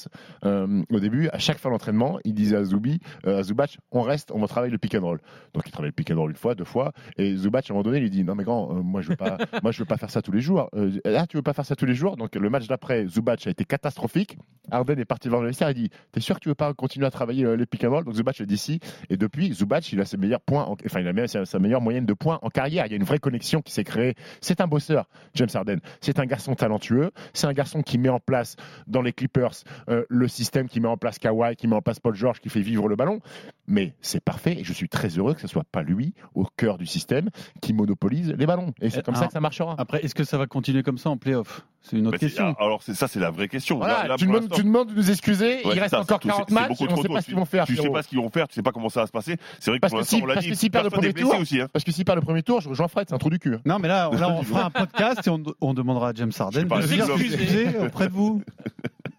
[0.45, 4.01] euh, au début, à chaque fois d'entraînement, il disait à, Zubi, euh, à Zubac, on
[4.01, 5.19] reste, on va travailler le pick and roll.
[5.53, 7.75] Donc il travaille le pick and roll une fois, deux fois, et Zubac, à un
[7.75, 9.15] moment donné, lui dit, non mais grand, moi je veux
[9.71, 10.69] je veux pas faire ça tous les jours.
[10.75, 12.17] Euh, ah, tu veux pas faire ça tous les jours?
[12.17, 14.37] Donc le match d'après, Zubac a été catastrophique.
[14.71, 17.05] Harden est parti voir le vestiaire, il dit, t'es sûr que tu veux pas continuer
[17.05, 18.03] à travailler les pick and roll?
[18.03, 18.79] Donc Zubac a dit si.
[19.09, 21.59] Et depuis, Zubac, il a ses meilleurs points, en- enfin il a même sa, sa
[21.59, 22.85] meilleure moyenne de points en carrière.
[22.85, 24.15] Il y a une vraie connexion qui s'est créée.
[24.39, 25.77] C'est un bosseur, James Harden.
[25.99, 27.11] C'est un garçon talentueux.
[27.33, 28.55] C'est un garçon qui met en place
[28.87, 29.51] dans les Clippers
[29.89, 32.49] euh, le système qui met en place Kawhi, qui met en place Paul George, qui
[32.49, 33.19] fait vivre le ballon.
[33.67, 36.77] Mais c'est parfait et je suis très heureux que ce soit pas lui au cœur
[36.77, 37.29] du système
[37.61, 38.73] qui monopolise les ballons.
[38.81, 39.75] Et c'est comme ça que ça marchera.
[39.77, 41.65] Après, est-ce que ça va continuer comme ça en playoff?
[41.83, 42.53] C'est une autre Bah, question.
[42.59, 43.77] alors ça, c'est la vraie question.
[43.77, 45.65] Voilà, Là- là, tu, demandes, l'instant- tu demandes de nous excuser.
[45.65, 46.65] Ouais, il reste ça, encore c'est- 40 c'est matchs.
[46.79, 47.13] on ne sait tôt.
[47.13, 47.65] pas ce qu'ils vont faire.
[47.65, 47.93] Tu sais Pierrot.
[47.95, 49.37] pas ce qu'ils vont faire, tu sais pas comment ça va se passer.
[49.59, 51.13] C'est vrai que Parce pour que l'instant, si, on l'a parce dit, perd le premier
[51.13, 51.59] tour, aussi.
[51.59, 51.67] hein.
[51.73, 53.55] parce que s'il perd le premier tour, je rejoins Fred, c'est un trou du cul.
[53.55, 53.61] hein.
[53.65, 56.67] Non, mais là, là, on fera un podcast et on, on demandera à James Harden
[56.69, 58.43] Je de s'excuser auprès de vous.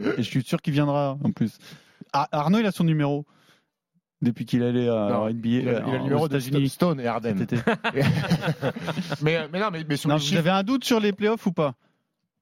[0.01, 1.59] Et je suis sûr qu'il viendra en plus.
[2.13, 3.25] Ah, Arnaud, il a son numéro
[4.21, 5.49] depuis qu'il allait à Non, NBA.
[5.49, 7.41] Il a, il a euh, le numéro de Stone et Harden.
[7.41, 7.57] été.
[9.23, 11.13] mais, mais non, mais, mais sur Non, les vous chiffres, avez un doute sur les
[11.13, 11.75] playoffs ou pas?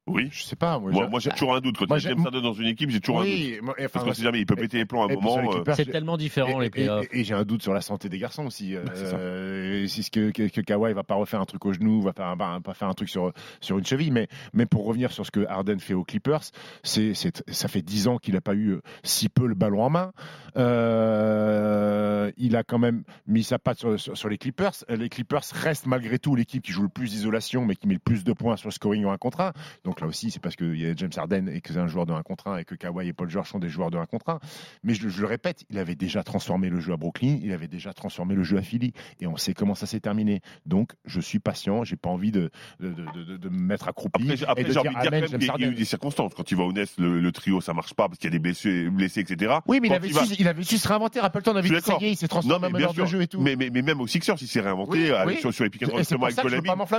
[0.06, 0.28] Oui.
[0.32, 0.78] je sais pas.
[0.78, 1.76] Moi, Moi, j'ai toujours un doute.
[1.78, 3.32] Quand Moi, James Harden dans une équipe, j'ai toujours un doute.
[3.32, 5.40] oui, moi, enfin, Parce qu'on sait jamais, il peut péter les plombs à un moment.
[5.40, 7.06] les euh, Clippers, C'est tellement différent et, les playoffs.
[7.12, 8.74] et- et j'ai un doute sur la santé des garçons aussi.
[8.74, 9.16] Bah, c'est ça.
[9.16, 12.12] Euh, si ce que, que, que Kawhi va pas refaire un truc au genou, va
[12.18, 14.10] un, pas faire un truc sur, sur une cheville.
[14.10, 16.42] Mais, mais pour revenir sur ce que Harden fait aux Clippers,
[16.82, 20.12] c'est, ça fait 10 ans qu'il n'a pas eu si peu le ballon en main.
[20.56, 24.72] Euh, il a quand même mis sa patte sur, sur- sur les Clippers.
[24.88, 28.00] Les Clippers restent malgré tout l'équipe qui joue le plus d'isolation, mais qui met le
[28.00, 29.52] plus de points sur le scoring en 1 contre 1.
[29.84, 32.06] Donc là aussi, c'est parce qu'il y a James Harden et que c'est un joueur
[32.06, 34.06] de 1 contre 1 et que Kawhi et Paul George sont des joueurs de 1
[34.06, 34.38] contre 1.
[34.84, 37.66] Mais je, je le répète, il avait déjà transformé le jeu à Brooklyn, il avait
[37.68, 40.40] déjà transformé le jeu à Philly, et on sait comment ça s'est terminé.
[40.66, 44.30] Donc, je suis patient, j'ai pas envie de, de, de, de- de me mettre accroupi
[44.30, 46.34] Après, après, j'ai dire envie de dire James qu'il y a- eu des circonstances.
[46.34, 48.36] Quand il va au Nest, le, le trio, ça marche pas parce qu'il y a
[48.36, 49.54] des blessés, blessés etc.
[49.66, 51.20] Oui, mais il avait, il va- su, il avait su se réinventer.
[51.20, 52.02] Rappelle-toi, on avait dit suis ça y d'accord.
[52.02, 53.40] est, il s'est transformé en meneur de jeu et tout.
[53.40, 55.40] Mais, mais, mais même au Sixers, il s'est réinventé Oui, avec- oui.
[55.40, 56.04] sur, sur les avec.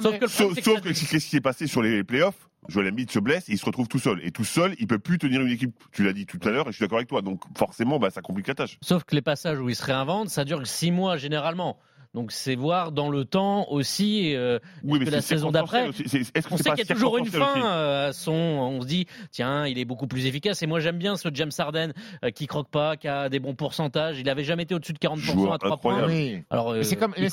[0.02, 0.28] Sauf que
[0.62, 2.50] Sauf, qu'est-ce qui s'est passé sur les playoffs?
[2.68, 4.20] Joel Embiid se blesse et il se retrouve tout seul.
[4.24, 5.76] Et tout seul, il peut plus tenir une équipe.
[5.92, 7.22] Tu l'as dit tout à l'heure et je suis d'accord avec toi.
[7.22, 8.78] Donc forcément, bah, ça complique la tâche.
[8.82, 11.78] Sauf que les passages où il se réinvente, ça dure six mois généralement.
[12.14, 15.88] Donc c'est voir dans le temps aussi euh, Oui, mais que la saison d'après.
[15.90, 18.34] Est-ce que On c'est sait qu'il y a toujours une fin euh, à son.
[18.34, 20.62] On se dit, tiens, il est beaucoup plus efficace.
[20.62, 21.94] Et moi, j'aime bien ce James Harden
[22.26, 24.20] euh, qui croque pas, qui a des bons pourcentages.
[24.20, 26.06] Il avait jamais été au-dessus de 40% Joueur à 3 points.
[26.06, 26.44] Oui.
[26.50, 27.30] Alors, euh, c'est comme, il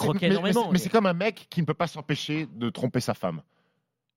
[0.73, 3.43] mais c'est comme un mec qui ne peut pas s'empêcher de tromper sa femme.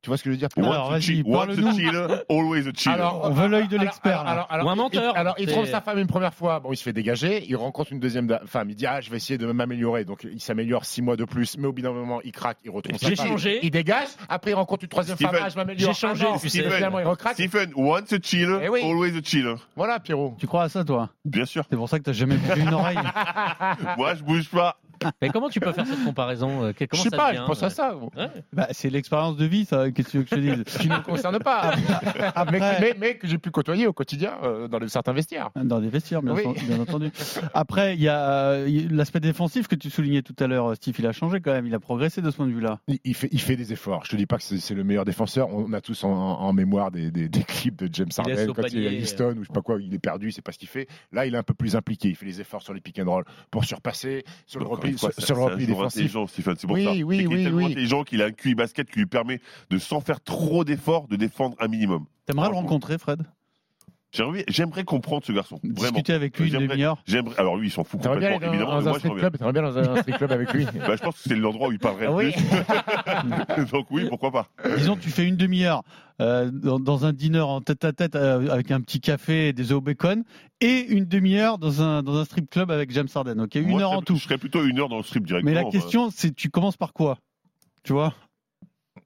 [0.02, 0.50] Tu vois ce que je veux dire?
[0.50, 1.72] Pour Alors, Once a vas-y, cheat- once a parle-nous.
[1.78, 2.90] cheater, always a cheater.
[2.94, 4.32] Alors, On veut l'œil de l'expert, là.
[4.32, 5.16] Alors, alors, Ou un il- menteur.
[5.16, 6.60] Alors, il C'est- trompe sa femme une première fois.
[6.60, 7.46] Bon, il se fait dégager.
[7.48, 8.72] Il rencontre une deuxième da- femme.
[8.72, 10.04] Il dit, ah, je vais essayer de m'améliorer.
[10.04, 11.56] Donc, il s'améliore six mois de plus.
[11.60, 12.58] Mais au bout d'un moment, il craque.
[12.66, 13.28] Il retrouve sa J'ai femme.
[13.28, 13.60] changé.
[13.62, 14.08] Il dégage.
[14.28, 15.44] Après, il rencontre une troisième Stephen, femme.
[15.46, 15.94] Ah, je m'améliore.
[15.94, 16.40] j'ai changé, Un an.
[16.40, 16.64] tu sais.
[16.68, 17.34] Finalement, il recraque.
[17.36, 18.82] Stephen, once a cheater, Eh oui.
[18.84, 19.56] always a cheater.
[19.76, 20.36] Voilà, Pierrot.
[20.40, 21.10] Tu crois à ça, toi?
[21.26, 21.64] Bien sûr.
[21.70, 22.98] C'est pour ça que t'as jamais bougé une oreille.
[23.98, 24.78] Moi, je bouge pas.
[25.22, 27.42] Mais comment tu peux faire cette comparaison euh, que- Je comment sais ça pas, devient,
[27.44, 27.96] je pense à euh, ça.
[27.96, 28.28] ouais.
[28.54, 29.92] Bah, c'est l'expérience de vie, ça.
[29.92, 31.74] Qu'est-ce que tu veux que je te dise Ce qui ne me concerne pas.
[32.52, 35.50] mais, mais- mais que j'ai pu côtoyer au quotidien euh, dans les- certains vestiaires.
[35.56, 36.44] Dans des vestiaires, bien, Oui.
[36.44, 37.12] sen- bien entendu.
[37.54, 38.20] Après, il y a
[38.52, 40.96] euh, l'aspect défensif que tu soulignais tout à l'heure, Steve.
[41.00, 41.68] Il a changé quand même.
[41.68, 42.80] Il a progressé de ce point de vue-là.
[42.88, 44.06] Il, il fait, il fait des efforts.
[44.06, 45.50] Je te dis pas que c'est le meilleur défenseur.
[45.54, 48.86] On a tous en, en mémoire des, des- des clips de James Harden quand il
[48.86, 49.02] est à.
[49.02, 50.88] Houston ou je sais pas quoi, il est perdu, c'est pas ce qu'il fait.
[51.12, 52.10] Là, il est un peu plus impliqué.
[52.10, 54.98] Il fait des efforts sur les pick and roll pour surpasser sur le repli, une
[54.98, 56.00] fois, sur, le repli défensif.
[56.02, 56.92] intelligent, Stephen, c'est pour Oui, ça.
[56.92, 57.72] oui, est oui, tellement oui.
[57.72, 61.16] intelligent qu'il a un QI basket qui lui permet de, sans faire trop d'efforts, de
[61.16, 62.06] défendre un minimum.
[62.26, 63.24] T'aimerais le rencontrer, Fred?
[64.48, 65.60] J'aimerais comprendre ce garçon.
[65.64, 65.76] Vraiment.
[65.92, 67.02] Discuter avec lui une demi-heure.
[67.38, 68.54] Alors lui, il s'en fout T'aimerais bien complètement.
[68.58, 68.92] aller dans, évidemment.
[68.92, 70.66] dans un j'aimerais club, bien dans un strip club avec lui?
[70.66, 72.32] Bah, je pense que c'est l'endroit où il parlerait le Oui.
[72.32, 73.66] plus.
[73.72, 74.48] Donc oui, pourquoi pas.
[74.78, 75.84] Disons, tu fais une demi-heure
[76.20, 79.78] euh, dans, dans un dîner en tête-à-tête euh, avec un petit café et des œufs
[79.78, 80.24] au bacon,
[80.60, 83.40] et une demi-heure dans un, dans un strip club avec James Harden.
[83.40, 84.18] Ok, une Moi, heure en tout.
[84.18, 85.52] Je serais plutôt une heure dans le strip directement.
[85.56, 87.18] Mais la question, c'est tu commences par quoi?
[87.84, 88.14] Tu vois?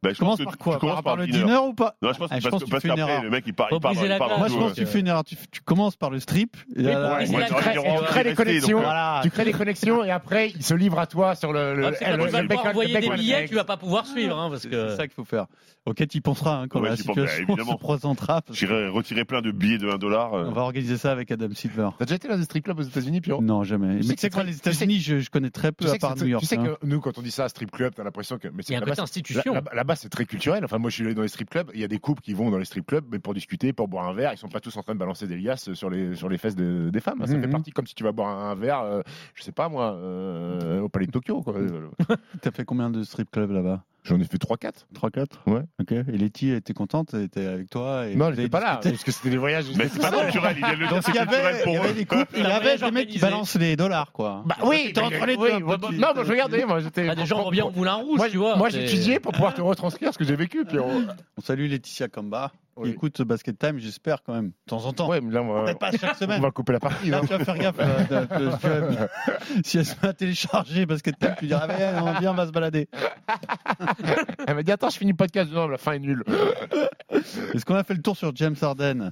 [0.04, 1.58] Bah, je Tu commences pense que par quoi tu commences par, par par le dîner
[1.58, 3.12] ou pas Non, je pense Ah, que je parce pense que- parce fais une qu'après,
[3.12, 3.24] erreur.
[3.24, 3.98] le mec, il part, il part, il
[4.38, 5.24] Moi, je pense que tu fais une erreur.
[5.24, 6.56] Tu, tu commences par le strip.
[6.76, 9.20] et Oui, là- dit, tu crées des rester, connexions, Voilà.
[9.24, 11.76] tu crées des connexions et après il se livre à toi sur le.
[11.76, 14.64] le, quand le- le envoyer le des billets, tu vas pas pouvoir suivre, hein, parce
[14.64, 14.90] C'est que.
[14.90, 15.46] c'est ça qu'il faut faire.
[15.88, 18.42] Ok, tu y penseras hein, quand Ouais, la pense, situation se présentera.
[18.52, 20.34] J'irais retirer plein de billets de 1 dollar.
[20.34, 20.46] euh.
[20.48, 21.90] On va organiser ça avec Adam Silver.
[22.00, 23.42] T'as déjà été dans des strip clubs aux États-Unis, Pierrot?
[23.44, 23.96] Non, jamais.
[23.96, 26.30] Mais tu sais c'est quoi, les États-Unis, je, connais très peu à part c'est- New
[26.32, 26.42] York.
[26.42, 26.76] tu sais hein.
[26.82, 28.48] que nous, quand on dit ça, strip club, t'as l'impression que.
[28.48, 29.54] Mais a un institution.
[29.86, 30.66] Là-bas, c'est très culturel.
[30.66, 31.70] Enfin, moi, je suis allé dans les strip clubs.
[31.76, 33.88] Il y a des couples qui vont dans les strip clubs, mais pour discuter, pour
[33.88, 34.34] boire un verre.
[34.34, 36.56] Ils sont pas tous en train de balancer des liasses sur les sur les fesses
[36.56, 37.22] de- des femmes.
[37.22, 37.28] hein.
[37.28, 37.42] Ça Mhm.
[37.44, 39.02] fait partie comme si tu vas boire un verre, euh,
[39.36, 41.44] je sais pas moi, euh, au palais de Tokyo.
[41.44, 41.54] quoi.
[42.42, 43.84] T'as fait combien de strip clubs là-bas?
[44.06, 44.86] J'en ai fait 3-4.
[44.94, 45.62] 3-4 Ouais.
[45.82, 45.92] Ok.
[45.92, 49.04] Et Letty était contente Elle était avec toi et Non, j'étais avez pas là, parce
[49.04, 49.66] que c'était des voyages.
[49.76, 51.76] Mais c'est pas naturel, il vient de le c'est il y avait, culturel il y
[51.76, 54.44] pour avait des couples, il y avait des mecs qui balancent les dollars, quoi.
[54.46, 57.10] Bah oui, t'étais entre les deux, bah, non, moi je regardais, moi j'étais.
[57.10, 58.56] Ah, des gens bien au Moulin Rouge, moi, tu vois.
[58.56, 61.02] Moi j'étudiais pour pouvoir te retranscrire ce que j'ai vécu, Pierrot.
[61.38, 62.90] On salue Laetitia Kamba Oui.
[62.90, 65.08] écoute Basket Time, j'espère quand même, de temps en temps.
[65.08, 66.42] Ouais, mais là, on va, Peut-être pas chaque on semaine.
[66.42, 67.10] va couper la partie.
[67.10, 67.22] Là, hein.
[67.22, 67.76] tu vas faire gaffe.
[67.80, 72.20] euh, de- de- si elle se met à télécharger Basket Time, tu diras, ah, on
[72.20, 72.90] vient, on va se balader.
[74.48, 75.52] Elle m'a dit Attends, je finis le podcast.
[75.52, 76.24] Non, la fin est nulle.
[77.54, 79.12] Est-ce qu'on a fait le tour sur James Harden?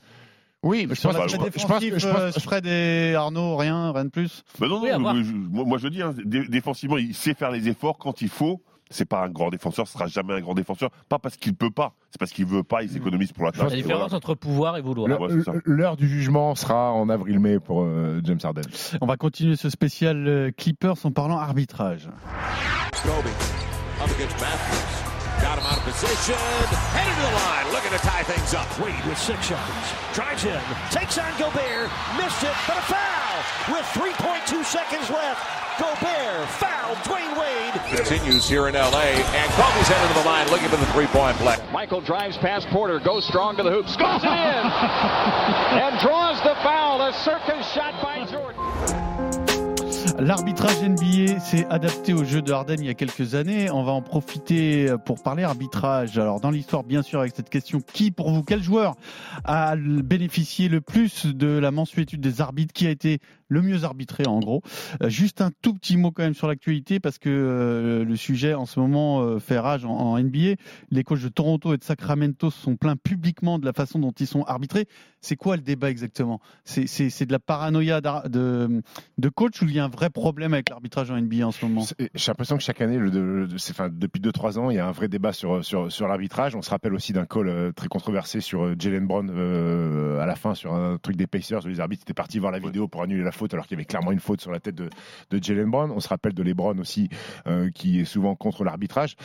[0.61, 1.99] Oui, mais je Sur pense, l'aspect je pense- je pense défensif, que.
[1.99, 4.43] Je euh, pense, Fred et Arnaud, rien, rien de plus?
[4.59, 5.15] Bah non, Oui, non, voir.
[5.17, 8.29] je- moi, moi, je dis, hein, dé- défensivement, il sait faire les efforts quand il
[8.29, 8.61] faut.
[8.89, 10.89] C'est pas un grand défenseur, ce sera jamais un grand défenseur.
[11.09, 13.57] Pas parce qu'il peut pas, c'est parce qu'il veut pas, il s'économise pour la La
[13.63, 13.73] tâche.
[13.73, 14.15] et différence voilà.
[14.17, 15.07] entre pouvoir et vouloir.
[15.43, 15.53] ça.
[15.65, 18.63] L'heure du jugement sera en avril-mai pour euh, James Harden.
[19.01, 22.09] On va continuer ce spécial euh, Clippers en parlant arbitrage.
[23.03, 23.25] Kobe.
[25.43, 26.39] Got him out of position.
[26.95, 27.67] Headed to the line.
[27.75, 28.63] Looking to tie things up.
[28.79, 29.87] Wade with six seconds.
[30.15, 30.63] Drives in.
[30.87, 31.91] Takes on Gobert.
[32.15, 33.43] Missed it, but a foul
[33.75, 35.43] with 3.2 seconds left.
[35.75, 37.73] Gobert fouled Dwayne Wade.
[37.91, 39.19] Continues here in L.A.
[39.35, 41.57] And Kobe's headed to the line looking for the three-point play.
[41.73, 44.31] Michael drives past Porter, goes strong to the hoop, scores it in,
[45.83, 47.01] and draws the foul.
[47.01, 48.52] A circus shot by Jordan.
[50.23, 53.69] L'arbitrage NBA s'est adapté au jeu de Harden il y a quelques années.
[53.69, 56.17] On va en profiter pour parler arbitrage.
[56.17, 58.95] Alors, dans l'histoire, bien sûr, avec cette question, qui pour vous, quel joueur
[59.43, 62.71] a bénéficié le plus de la mensuétude des arbitres?
[62.71, 63.19] Qui a été
[63.53, 64.61] le mieux arbitré, en gros
[65.01, 68.53] Euh, Juste un tout petit mot quand même sur l'actualité, parce que euh, le sujet
[68.53, 70.55] en ce moment euh, fait rage en, en NBA.
[70.91, 74.11] Les coachs de Toronto et de Sacramento se sont plaints publiquement de la façon dont
[74.19, 74.87] ils sont arbitrés.
[75.21, 76.39] C'est quoi le débat exactement?
[76.65, 78.81] C'est c'est- c'est de la paranoïa de,
[79.17, 81.65] de coach ou il y a un vrai problème avec l'arbitrage en NBA en ce
[81.65, 81.81] moment?
[81.81, 84.75] C'est- J'ai l'impression que chaque année, le, le- le- c'est- enfin, depuis 2-3 ans, il
[84.75, 86.55] y a un vrai débat sur, sur, sur l'arbitrage.
[86.55, 90.25] On se rappelle aussi d'un call euh, très controversé sur euh, Jalen Brown euh, à
[90.25, 92.87] la fin, sur un truc des Pacers où les arbitres étaient partis voir la vidéo
[92.87, 94.89] pour annuler la faute alors qu'il y avait clairement une faute sur la tête de,
[95.31, 95.91] de Jalen Brown.
[95.91, 97.09] On se rappelle de LeBron aussi,
[97.47, 99.15] euh, qui est souvent contre l'arbitrage.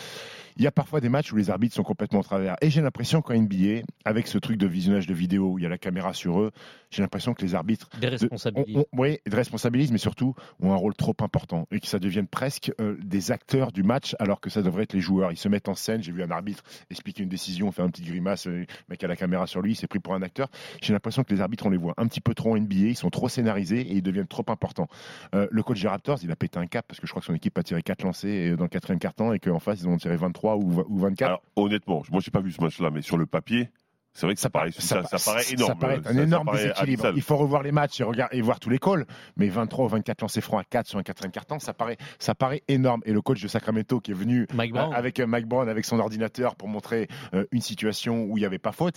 [0.57, 2.57] Il y a parfois des matchs où les arbitres sont complètement au travers.
[2.63, 5.67] Et j'ai l'impression qu'en NBA, avec ce truc de visionnage de vidéo où il y
[5.67, 6.51] a la caméra sur eux,
[6.91, 8.77] j'ai l'impression que les arbitres Des de- responsabilités.
[8.77, 12.01] ont- ont- oui, de responsabilisent, mais surtout ont un rôle trop important et que ça
[12.01, 15.31] devienne presque euh, des acteurs du match alors que ça devrait être les joueurs.
[15.31, 16.03] Ils se mettent en scène.
[16.03, 19.07] J'ai vu un arbitre expliquer une décision, faire une petite grimace, euh, le mec a
[19.07, 20.49] la caméra sur lui, il s'est pris pour un acteur.
[20.83, 22.97] J'ai l'impression que les arbitres, on les voit un petit peu trop en NBA, ils
[22.97, 24.88] sont trop scénarisés et ils deviennent trop importants.
[25.35, 27.27] Euh, le coach des Raptors, il a pété un cap parce que je crois que
[27.27, 29.88] son équipe a tiré 4 lancers euh, dans le quatrième quart-temps et qu'en face, ils
[29.88, 31.27] ont tiré 23 ou, ou 24.
[31.27, 33.71] Alors, honnêtement, moi, j'ai pas vu ce match-là, mais sur le papier,
[34.19, 35.69] c'est vrai que ça, paraît, ça, ça paraît énorme.
[35.73, 37.05] Ça paraît Ça- un ça énorme paraît déséquilibre.
[37.05, 37.17] abyssal.
[37.17, 39.07] Il faut revoir les matchs et, regarder, et voir tous les calls.
[39.37, 42.35] Mais 23 ou 24 lancers francs à 4 sur un quatrième carton, ça paraît, ça
[42.35, 43.01] paraît énorme.
[43.07, 44.93] Et le coach de Sacramento qui est venu Mike Brown.
[44.93, 48.41] euh, avec euh, Mike Brown, avec son ordinateur pour montrer euh, une situation où il
[48.41, 48.97] n'y avait pas faute.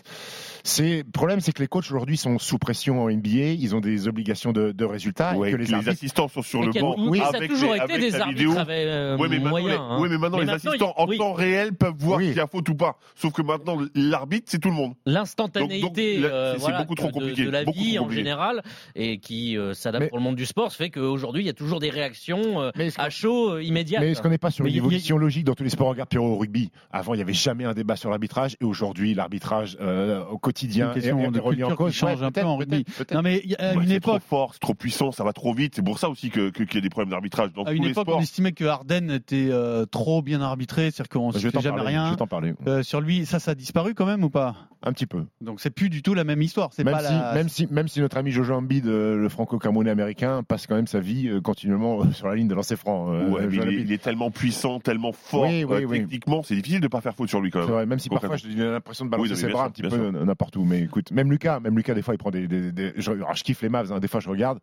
[0.79, 3.53] Le problème, c'est que les coachs aujourd'hui sont sous pression en NBA.
[3.59, 5.35] Ils ont des obligations de, de résultats.
[5.37, 6.95] Ouais, et que que les, assistants sont sur le banc.
[6.97, 9.57] oui, ça a avec toujours les- été avec des arbitres avec, euh, Ouais, mais maintenant,
[9.67, 9.99] les, hein.
[9.99, 11.17] ouais, mais maintenant, Mais les maintenant, assistants il- en oui.
[11.17, 12.27] temps réel peuvent voir Oui.
[12.29, 12.97] s'il y a faute ou pas.
[13.15, 14.93] Sauf que maintenant, l'arbitre, c'est tout le monde.
[15.11, 18.09] L'instantanéité euh, c'est- c'est voilà, beaucoup trop de- compliqué, de, la beaucoup vie trop en
[18.09, 18.61] général
[18.95, 21.79] et qui euh, s'adapte pour le monde du sport fait qu'aujourd'hui il y a toujours
[21.79, 24.01] des réactions euh, à chaud euh, immédiates.
[24.01, 25.69] Mais est-ce qu'on n'est pas sur une il y a- évolution logique dans tous les
[25.69, 25.89] sports?
[25.89, 26.69] Regarde Pierrot au rugby.
[26.91, 28.55] Avant, il n'y avait jamais un débat sur l'arbitrage.
[28.61, 31.93] Et aujourd'hui, l'arbitrage euh, au quotidien une question est, est remis en cause.
[31.93, 32.85] change Ouais, un peu en rugby.
[33.13, 35.23] Non mais il y a Ouais, une c'est époque, trop fort, c'est trop puissant, ça
[35.23, 35.73] va trop vite.
[35.75, 37.77] C'est pour ça aussi que- que- qu'il y a des problèmes d'arbitrage dans à tous
[37.77, 38.17] une les époque, sports.
[38.19, 39.49] on estimait que Harden était
[39.91, 41.79] trop bien arbitré, c'est-à-dire qu'on ne Je t'en jamais.
[41.81, 42.11] Je rien.
[42.11, 42.53] vais t'en parler.
[42.83, 44.55] Sur lui, ça, ça a disparu quand même ou pas?
[44.83, 45.25] Un petit peu.
[45.41, 46.69] Donc c'est plus du tout la même histoire.
[46.73, 47.33] C'est Même pas si, la...
[47.33, 50.87] même, si, même si notre ami Jojo Embiid, euh, le franco-camerounais américain, passe quand même
[50.87, 53.13] sa vie euh, continuellement euh, sur la ligne de lancer franc.
[53.13, 53.79] euh, Ouais, il, est, Embiid.
[53.81, 55.99] il est tellement puissant, tellement fort, Oui, oui, euh, oui.
[55.99, 57.67] techniquement, c'est difficile de pas faire faute sur lui quand même.
[57.67, 60.09] C'est vrai, même si parfois j'ai l'impression de balancer ses bras sûr, un petit peu
[60.11, 60.63] n'importe où.
[60.65, 62.47] Mais écoute, même Lucas, même Lucas, des fois, il prend des.
[62.47, 64.59] des- des- je, alors, je kiffe les Mavs, hein, des fois, je regarde,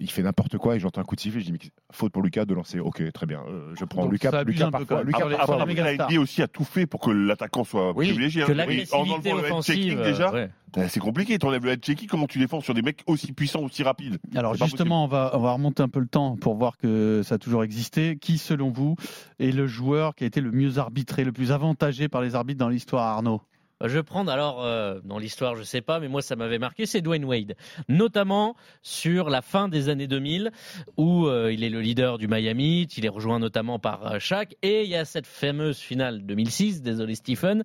[0.00, 1.40] il fait n'importe quoi et j'entends un coup de sifflet.
[1.40, 1.58] Je dis, mais
[1.92, 2.80] faute pour Lucas de lancer.
[2.80, 3.42] Ok, très bien.
[3.48, 4.42] euh, je prends Donc, Lucas.
[4.44, 5.02] Lucas parfois.
[5.04, 6.06] Lucas Après, parfois, La.
[6.08, 8.44] NBA aussi a tout fait pour que l'attaquant soit Oui, privilégié.
[8.44, 8.54] que hein.
[8.54, 10.50] l'agressivité En enlevant le head offensive, checking, déjà, ouais.
[10.78, 11.38] euh, c'est compliqué.
[11.38, 14.18] T'enlèves le head checking, comment tu défends sur des mecs aussi puissants, aussi rapides?
[14.34, 17.34] Alors justement, on va, on va remonter un peu le temps pour voir que ça
[17.34, 18.16] a toujours existé.
[18.18, 18.96] Qui, selon vous,
[19.38, 22.58] est le joueur qui a été le mieux arbitré, le plus avantagé par les arbitres
[22.58, 23.42] dans l'histoire, Arnaud?
[23.82, 26.84] Je vais prendre alors euh, dans l'histoire, je sais pas, mais moi ça m'avait marqué,
[26.84, 27.54] c'est Dwayne Wade,
[27.88, 30.50] notamment sur la fin des années 2000
[30.98, 34.56] où euh, il est le leader du Miami, il est rejoint notamment par euh, Shaq
[34.62, 37.64] et il y a cette fameuse finale 2006, désolé Stephen,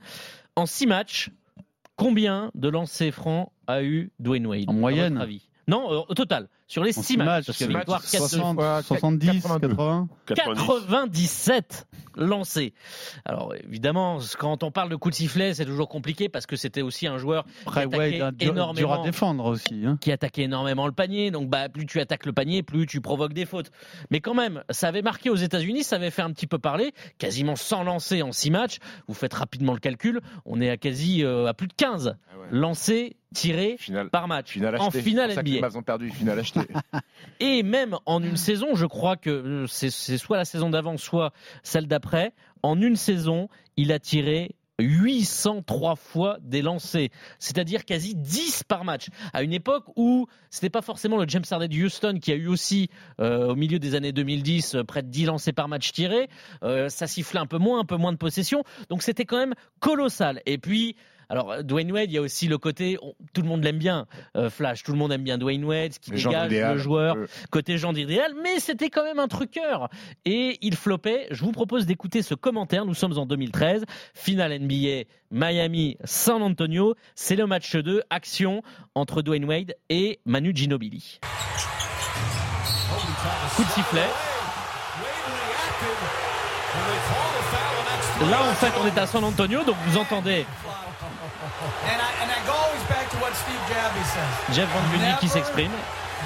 [0.56, 1.32] en six matchs,
[1.98, 5.50] combien de lancers francs a eu Dwayne Wade En moyenne votre avis?
[5.68, 8.28] Non, euh, au total, sur les En six six matchs, parce que matchs, victoire 4
[8.30, 9.76] 60, fois, 70, 82.
[9.76, 10.08] 80
[11.06, 12.74] 97 lancés.
[13.26, 16.82] Alors évidemment, quand on parle de coup de sifflet, c'est toujours compliqué parce que c'était
[16.82, 19.86] aussi un joueur qui attaquait dur, énormément, à défendre aussi.
[19.86, 19.98] hein.
[20.02, 21.32] qui attaquait énormément le panier.
[21.32, 23.72] Donc bah plus tu attaques le panier, plus tu provoques des fautes.
[24.12, 26.94] Mais quand même, ça avait marqué aux États-Unis, ça avait fait un petit peu parler.
[27.18, 28.78] Quasiment 100 lancés en 6 matchs.
[29.08, 32.16] Vous faites rapidement le calcul, on est à quasi euh, à plus de 15
[32.52, 33.78] lancés tirés
[34.12, 35.60] par match finale en finale NBA.
[35.62, 36.40] Mavs ont perdu, finale
[37.40, 41.32] Et même en une saison, je crois que euh, c'est soit la saison d'avant, soit
[41.64, 42.34] celle d'après.
[42.64, 47.08] En une saison, il a tiré 803 fois des lancers,
[47.40, 49.08] c'est-à-dire quasi 10 par match.
[49.32, 52.48] À une époque où c'était pas forcément le James Harden de Houston qui a eu
[52.48, 52.90] aussi
[53.22, 56.28] euh, au milieu des années 2010 euh, près de 10 lancers par match tirés,
[56.62, 58.64] ça sifflait un peu moins, un peu moins de possession.
[58.90, 60.42] Donc c'était quand même colossal.
[60.46, 60.96] Et puis
[61.30, 63.78] alors, euh, Dwayne Wade, il y a aussi le côté, on- tout le monde l'aime
[63.78, 64.06] bien,
[64.38, 67.16] euh, Flash, tout le monde aime bien Dwayne Wade, ce qui gens dégage le joueur,
[67.18, 67.28] euh.
[67.52, 69.90] côté genre d'idéal, mais c'était quand même un truqueur.
[70.26, 71.28] Et il flopait.
[71.32, 72.86] Je vous propose d'écouter ce commentaire.
[72.86, 76.96] Nous sommes en 2013, finale NBA Miami San Antonio.
[77.16, 78.62] C'est le match 2, action
[78.94, 81.20] entre Dwayne Wade et Manu Ginobili.
[83.56, 84.02] Coup de sifflet.
[88.30, 90.46] Là, en fait, on est à San Antonio, donc vous entendez
[94.54, 95.72] Jeff Van Gundy qui s'exprime.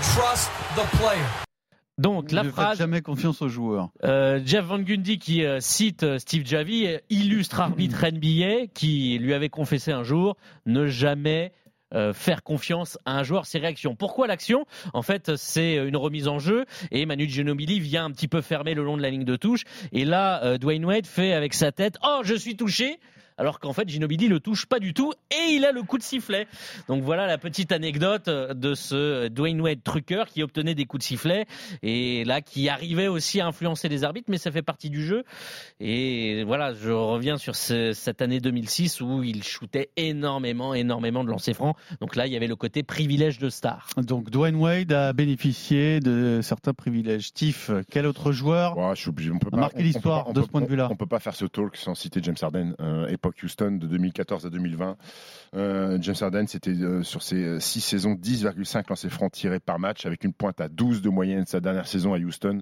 [0.02, 1.24] Trust the player.
[1.98, 3.90] Donc la ne faites phrase, jamais confiance aux joueurs.
[4.04, 9.34] euh, Jeff Van Gundy qui euh, cite euh, Steve Javi, illustre arbitre NBA, qui lui
[9.34, 11.52] avait confessé un jour ne jamais
[11.94, 13.96] euh, faire confiance à un joueur, ses réactions.
[13.96, 14.66] Pourquoi l'action?
[14.94, 18.76] En fait, c'est une remise en jeu et Manu Ginobili vient un petit peu fermer
[18.76, 19.64] le long de la ligne de touche.
[19.92, 23.00] Et là, euh, Dwayne Wade fait avec sa tête Oh, je suis touché
[23.40, 26.04] alors qu'en fait Ginobili le touche pas du tout et il a le coup de
[26.04, 26.46] sifflet.
[26.88, 31.08] Donc voilà la petite anecdote de ce Dwayne Wade truqueur qui obtenait des coups de
[31.08, 31.46] sifflet
[31.82, 35.24] et là qui arrivait aussi à influencer les arbitres mais ça fait partie du jeu.
[35.80, 41.30] Et voilà, je reviens sur ce- cette année 2006 où il shootait énormément énormément de
[41.30, 41.76] lancers francs.
[42.02, 43.88] Donc là, il y avait le côté privilège de star.
[43.98, 47.28] Donc Dwayne Wade a bénéficié de certains privilèges.
[47.28, 49.32] Steve, quel autre joueur Ouais, je suis obligé.
[49.32, 51.20] On peut a pas- marqué l'histoire de ce point de on- vue-là On peut pas
[51.20, 53.08] faire ce talk sans citer James Harden, euh,
[53.44, 54.98] Houston de 2014 à 2020.
[55.56, 60.06] Euh, James Harden, c'était euh, sur ses 6 saisons 10,5 lancers francs tirés par match,
[60.06, 62.62] avec une pointe à 12 de moyenne sa dernière saison à Houston.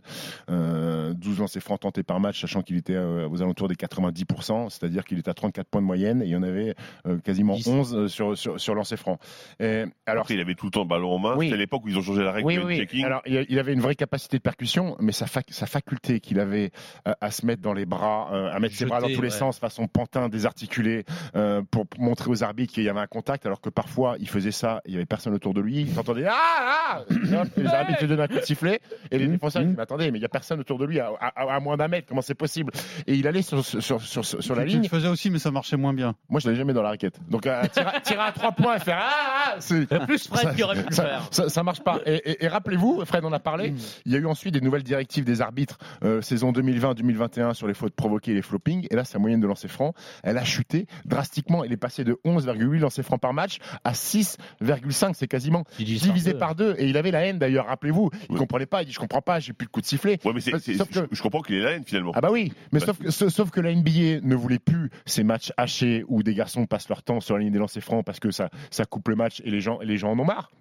[0.50, 4.70] Euh, 12 lancers francs tentés par match, sachant qu'il était euh, aux alentours des 90%,
[4.70, 6.76] c'est-à-dire qu'il était à 34 points de moyenne et il y en avait
[7.08, 9.20] euh, quasiment 11 euh, sur, sur, sur lancers francs.
[9.60, 11.36] Et, alors, Après, il avait tout le temps le ballon en main.
[11.36, 11.48] Oui.
[11.48, 12.78] C'était à l'époque où ils ont changé la règle oui, du oui.
[12.78, 13.04] checking.
[13.04, 16.40] Alors, il il avait une vraie capacité de percussion, mais sa, fac- sa faculté qu'il
[16.40, 16.72] avait
[17.08, 19.30] euh, à se mettre dans les bras, euh, à mettre ses bras dans tous les
[19.30, 19.30] ouais.
[19.30, 23.62] sens, façon pantin, désarticulé, euh, pour montrer aux arbitres qu'il y avait un contact, alors
[23.62, 26.34] que parfois il faisait ça, il y avait personne autour de lui, il entendait ah
[26.36, 28.80] ah, et les arbitres lui donnaient un coup de sifflet,
[29.12, 31.00] et les défenseurs ils disaient mais attendez, mais il y a personne autour de lui
[31.00, 32.72] à, à- à moins d'un mètre, comment c'est possible?
[33.06, 34.84] Et il allait sur, sur, sur, sur, sur la Tu ligne.
[34.84, 36.16] le faisais aussi, mais ça marchait moins bien.
[36.30, 37.20] Moi, je l'avais jamais dans la raquette.
[37.30, 40.56] Donc, euh, tirer, à- tirer à trois points et faire ah, ah c'est Plus Fred
[40.56, 41.28] qui aurait pu le ça, faire.
[41.32, 42.00] ça, ça marche pas.
[42.06, 43.74] Et, et- et rappelez-vous, Fred en a parlé,
[44.06, 47.74] il y a eu ensuite des nouvelles directives des arbitres euh, saison 2020-2021 sur les
[47.74, 48.88] fautes provoquées et les floppings.
[48.90, 51.64] Et là, sa moyenne de lancers francs, elle a chuté drastiquement.
[51.64, 55.14] Elle est passée de 11,8 lancers francs par match à 6,5.
[55.14, 56.76] C'est quasiment divisé par deux.
[56.78, 58.10] Et il avait la haine d'ailleurs, rappelez-vous.
[58.30, 58.82] Il comprenait pas.
[58.82, 60.20] Il dit Je comprends pas, j'ai plus de coup de sifflet.
[60.26, 62.12] Ouais, mais c'est, c'est- Sauf que- je, je comprends qu'il est la haine finalement.
[62.16, 65.24] ah bah oui, mais sauf, que, sauf- sauf que la NBA ne voulait plus ces
[65.24, 68.20] matchs hachés où des garçons passent leur temps sur la ligne des lancers francs parce
[68.20, 70.52] que ça, ça coupe le match et les gens, et les gens en ont marre.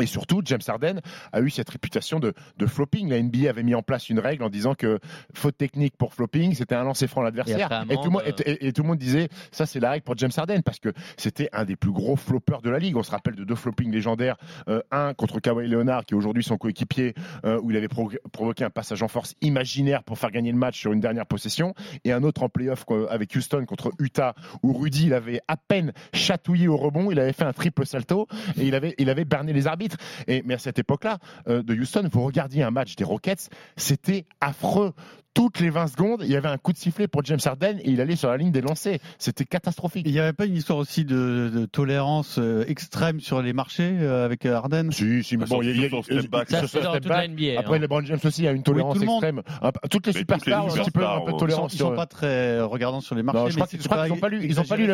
[0.00, 1.00] Et surtout, James Harden
[1.32, 3.08] a eu cette réputation de, de flopping.
[3.10, 4.98] La NBA avait mis en place une règle en disant que
[5.34, 7.58] faute technique pour flopping, c'était un lancer franc à l'adversaire.
[7.90, 9.90] Et, tout le monde- amende, et- et- et tout le monde disait, ça c'est la
[9.90, 12.96] règle pour James Harden, parce que c'était un des plus gros floppers de la ligue.
[12.96, 14.36] On se rappelle de deux floppings légendaires.
[14.68, 17.14] Euh, un contre Kawhi Leonard, qui est aujourd'hui son coéquipier,
[17.44, 20.58] euh, où il avait pro- provoqué un passage en force imaginaire pour faire gagner le
[20.58, 21.74] match sur une dernière possession.
[22.04, 25.56] Et un autre en playoff quoi, avec Houston contre Utah, où Rudy il avait à
[25.56, 28.26] peine chatouillé au rebond, il avait fait un triple salto
[28.56, 29.79] et il avait, il avait berné les arbitres.
[30.26, 31.18] Et, mais à cette époque-là,
[31.48, 34.92] euh, de Houston, vous regardiez un match des Rockets, c'était affreux.
[35.32, 37.90] Toutes les 20 secondes, il y avait un coup de sifflet pour James Harden et
[37.90, 38.98] il allait sur la ligne des lancers.
[39.18, 40.04] C'était catastrophique.
[40.06, 43.96] Il n'y avait pas une histoire aussi de, de tolérance euh, extrême sur les marchés
[44.00, 44.90] euh, avec Harden?
[44.90, 45.88] Si, si, mais bon, il y a-.
[45.88, 47.78] NBA, Après, hein.
[47.78, 49.42] LeBron James aussi a une tolérance extrême.
[49.62, 51.74] Un- Toutes les Mais superstars ont un petit peu, un peu de Ils tolérance sont,
[51.74, 52.26] ils sur sont pas très
[52.58, 53.40] euh, regardants sur les marchés.
[53.40, 54.84] Non, je crois qu'ils c'est je crois qu'ils ont pas lu, ils ont pas lu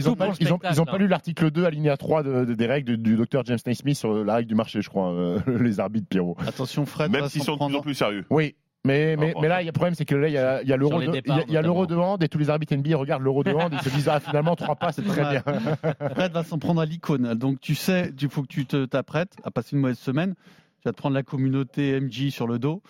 [0.00, 3.96] ils ont pas, l'article 2 alinéa 3 de- de- des règles du, docteur James Naismith
[3.96, 6.36] sur la règle du marché, je crois, euh, les arbitres Pierrot.
[6.46, 7.10] Attention, Fred.
[7.10, 8.24] Même s'ils sont de plus en plus sérieux.
[8.30, 8.54] Oui.
[8.84, 10.38] Mais, mais, Ah, mais là, il y a le problème, c'est que là, il y
[10.38, 11.06] a, y a l'euro de,
[11.52, 13.78] y a- l'euro de hand et tous les arbitres NBA regardent l'euro de hand et
[13.78, 15.42] se disent, ah, finalement, trois pas, c'est très bien.
[16.14, 17.34] Fred va s'en prendre à l'icône.
[17.34, 20.34] Donc tu sais, il faut que tu te- t'apprêtes à passer une mauvaise semaine.
[20.34, 22.82] Tu vas te prendre la communauté MJ sur le dos,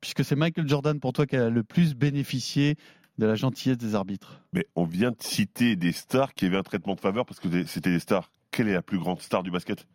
[0.00, 2.74] puisque c'est Michael Jordan pour toi qui a le plus bénéficié
[3.18, 4.40] de la gentillesse des arbitres.
[4.52, 7.48] Mais on vient de citer des stars qui avaient un traitement de faveur parce que
[7.66, 8.32] c'était des stars.
[8.50, 9.86] Quelle est la plus grande star du basket?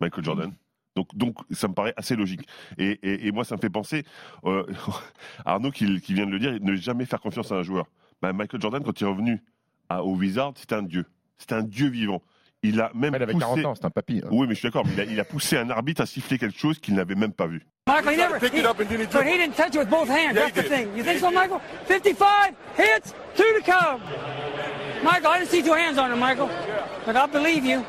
[0.00, 0.52] Michael Jordan.
[0.96, 2.48] Donc, donc, ça me paraît assez logique.
[2.78, 4.04] Et, et- et moi, ça me fait penser,
[4.46, 4.64] euh,
[5.44, 7.86] Arnaud qui, qui vient de le dire, ne jamais faire confiance à un joueur.
[8.22, 9.42] Ben, Michael Jordan, quand il est revenu
[9.88, 11.04] à, au Wizard, c'était un dieu.
[11.38, 12.22] C'était un dieu vivant.
[12.62, 13.44] Il a même Il avait poussé...
[13.44, 14.22] 40 ans, c'est un papy.
[14.24, 14.28] hein.
[14.32, 14.86] Oui, mais je suis d'accord.
[14.90, 17.46] Il a, il a poussé un arbitre à siffler quelque chose qu'il n'avait même pas
[17.46, 17.60] vu.
[17.86, 18.36] Michael, he never.
[18.38, 20.34] He, but he didn't touch it with both hands.
[20.34, 20.88] That's the thing.
[20.96, 21.60] You think so, Michael?
[21.84, 24.00] 55 hits, two to come.
[25.04, 26.48] Michael, I didn't see two hands on him, Michael.
[27.04, 27.84] But I believe you.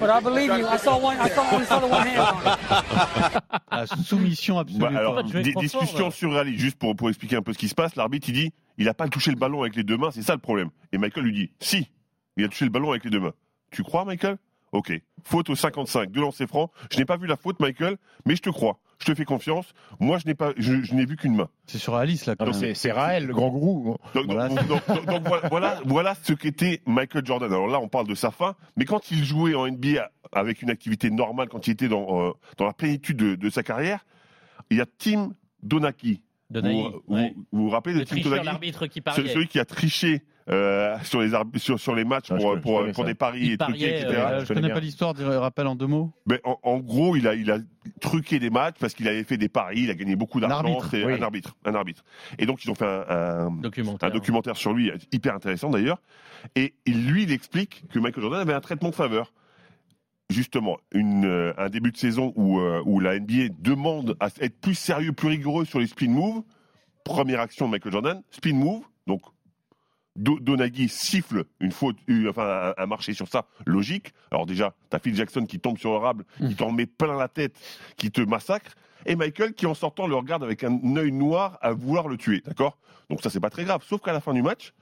[0.00, 0.66] But I believe you.
[0.66, 1.16] I saw one.
[1.18, 3.42] I saw only saw the one hand on it.
[3.70, 4.78] La soumission absolue.
[4.78, 7.74] Bah, alors, de des discussions surréalistes, juste pour, pour expliquer un peu ce qui se
[7.74, 7.96] passe.
[7.96, 10.34] L'arbitre, il dit, il n'a pas touché le ballon avec les deux mains, c'est ça
[10.34, 10.70] le problème.
[10.92, 11.88] Et Michael lui dit, si,
[12.36, 13.34] il a touché le ballon avec les deux mains.
[13.70, 14.36] Tu crois, Michael?
[14.72, 14.92] Ok.
[15.24, 16.70] Faute au 55, deux lancers francs.
[16.90, 17.96] Je n'ai pas vu la faute, Michael,
[18.26, 18.78] mais je te crois.
[19.00, 19.66] Je te fais confiance.
[20.00, 21.48] Moi, je n'ai pas, je, je n'ai vu qu'une main.
[21.66, 23.96] C'est sur Alice là Donc c'est Raël, le grand gourou.
[24.14, 24.48] Donc, Voilà.
[24.48, 25.22] donc- donc- donc- donc
[25.86, 27.52] voilà, ce qu'était Michael Jordan.
[27.52, 30.70] Alors là, on parle de sa fin, mais quand il jouait en NBA avec une
[30.70, 34.04] activité normale, quand il était dans, euh, dans la plénitude de, de sa carrière,
[34.70, 35.32] il y a Tim
[35.62, 36.22] Donaghy.
[36.50, 37.34] Donaghy, Vous vous, ouais.
[37.52, 41.20] vous vous rappelez de Le Tim Donaghy l'arbitre qui celui qui a triché euh, sur,
[41.22, 44.06] les sur, sur les matchs Ah, pour, pour, des paris Il et truqués, etc.
[44.14, 46.12] Euh, je je connais pas l'histoire, rappelle en deux mots.
[46.26, 47.58] Mais en, en gros, il a, il a
[48.00, 50.58] truqué des matchs parce qu'il avait fait des paris, il a gagné beaucoup d'argent.
[50.58, 51.14] arbitre, C'est oui.
[51.14, 52.04] un arbitre, un arbitre.
[52.38, 54.08] Et donc ils ont fait un, un- Documentaire.
[54.08, 56.00] un documentaire sur lui, hyper intéressant d'ailleurs.
[56.56, 59.32] Et il- lui, il explique que Michael Jordan avait un traitement de faveur.
[60.30, 64.58] Justement, une, euh, un début de saison où, euh, où la NBA demande à être
[64.58, 66.42] plus sérieux, plus rigoureux sur les spin moves.
[67.04, 68.82] Première action de Michael Jordan, spin move.
[69.06, 69.33] Donc, Do-
[70.16, 74.12] Donaghy siffle une faute, une- enfin un, un marché sur ça, logique.
[74.30, 77.28] Alors déjà, t'as Phil Jackson qui tombe sur le rable, qui t'en met plein la
[77.28, 77.56] tête,
[77.96, 78.74] qui te massacre,
[79.06, 82.42] et Michael qui en sortant le regarde avec un œil noir à vouloir le tuer,
[82.44, 82.78] d'accord?
[83.10, 84.72] Donc ça c'est pas très grave, sauf qu'à la fin du match,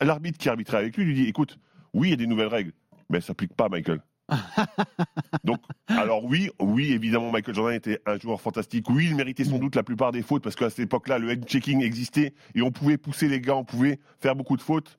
[0.00, 1.58] l'arbitre qui arbitrait avec lui lui dit, écoute,
[1.94, 2.72] oui il y a des nouvelles règles,
[3.10, 4.00] mais ça s'applique pas Michael.
[5.44, 8.88] Donc, alors oui, oui, évidemment, Michael Jordan était un joueur fantastique.
[8.90, 11.82] Oui, il méritait sans doute la plupart des fautes parce qu'à cette époque-là, le head-checking
[11.82, 14.98] existait et on pouvait pousser les gars, on pouvait faire beaucoup de fautes.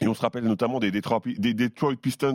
[0.00, 2.34] Et on se rappelle notamment des Detroit, des Detroit Pistons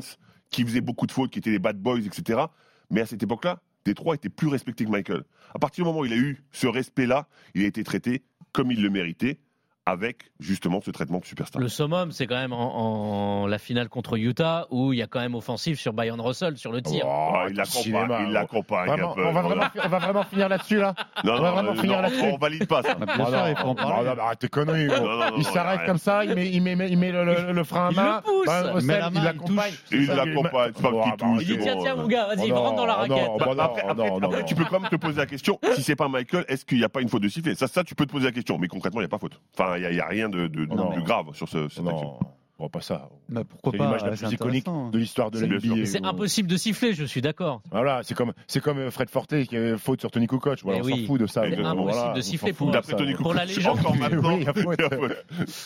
[0.49, 2.41] qui faisaient beaucoup de fautes, qui étaient les bad boys, etc.
[2.89, 5.23] Mais à cette époque-là, Detroit était plus respecté que Michael.
[5.53, 8.71] À partir du moment où il a eu ce respect-là, il a été traité comme
[8.71, 9.39] il le méritait,
[9.85, 11.61] avec justement ce traitement de superstar.
[11.61, 15.07] Le summum, c'est quand même en, en la finale contre Utah où il y a
[15.07, 17.03] quand même offensif sur Bayern Russell sur le tir.
[17.05, 19.25] Oh, Ah, il l'accompagne, il l'accompagne un peu.
[19.25, 20.93] on, va vraiment, on va vraiment finir là-dessus, là
[21.25, 22.21] Non, On va non, vraiment euh, finir non, là-dessus.
[22.33, 22.93] on valide pas ça.
[22.95, 24.49] Bien Oh, sûr, non, il faut en non, non, arrête tes.
[24.55, 27.25] Non, non, non, il non, s'arrête comme ça, il met, il met, il met le,
[27.25, 28.15] le- le frein à Il main.
[28.17, 28.45] le pousse.
[28.45, 29.73] Bah, Il Russell, la main, il il l'accompagne.
[29.91, 31.27] Il l'accompagne, Oh, bah.
[31.41, 33.17] Il dit tiens, tiens, mon gars, vas-y, Oh, non, rentre dans la oh, raquette.
[33.47, 34.43] non, non, non, non, non.
[34.45, 36.83] tu peux quand même te poser la question, si c'est pas Michael, est-ce qu'il n'y
[36.85, 37.55] a pas une faute de sifflet?
[37.55, 39.39] Ça, ça, tu peux te poser la question, mais concrètement, il n'y a pas faute.
[39.57, 40.91] Enfin, il n'y a, rien de, de- de Non.
[40.91, 42.03] plus grave sur ce, cette action.
[42.03, 42.19] Non,
[42.59, 43.09] on voit pas ça.
[43.29, 44.89] Bah, pourquoi pas l'image la c'est plus iconique intéressant.
[44.91, 45.47] de l'histoire de la.
[45.57, 45.85] NBA.
[45.85, 47.61] C'est impossible de siffler, je suis d'accord.
[47.71, 50.59] Voilà, c'est comme, c'est comme euh, Fred Forte qui avait faute sur Tony Kukoc.
[50.63, 51.01] Voilà, Mais on oui.
[51.01, 51.41] s'en fout de ça.
[51.49, 52.93] C'est impossible voilà, de siffler pour- D'après
[53.33, 53.79] la légende.
[53.79, 54.37] encore maintenant.
[54.67, 54.75] Oui.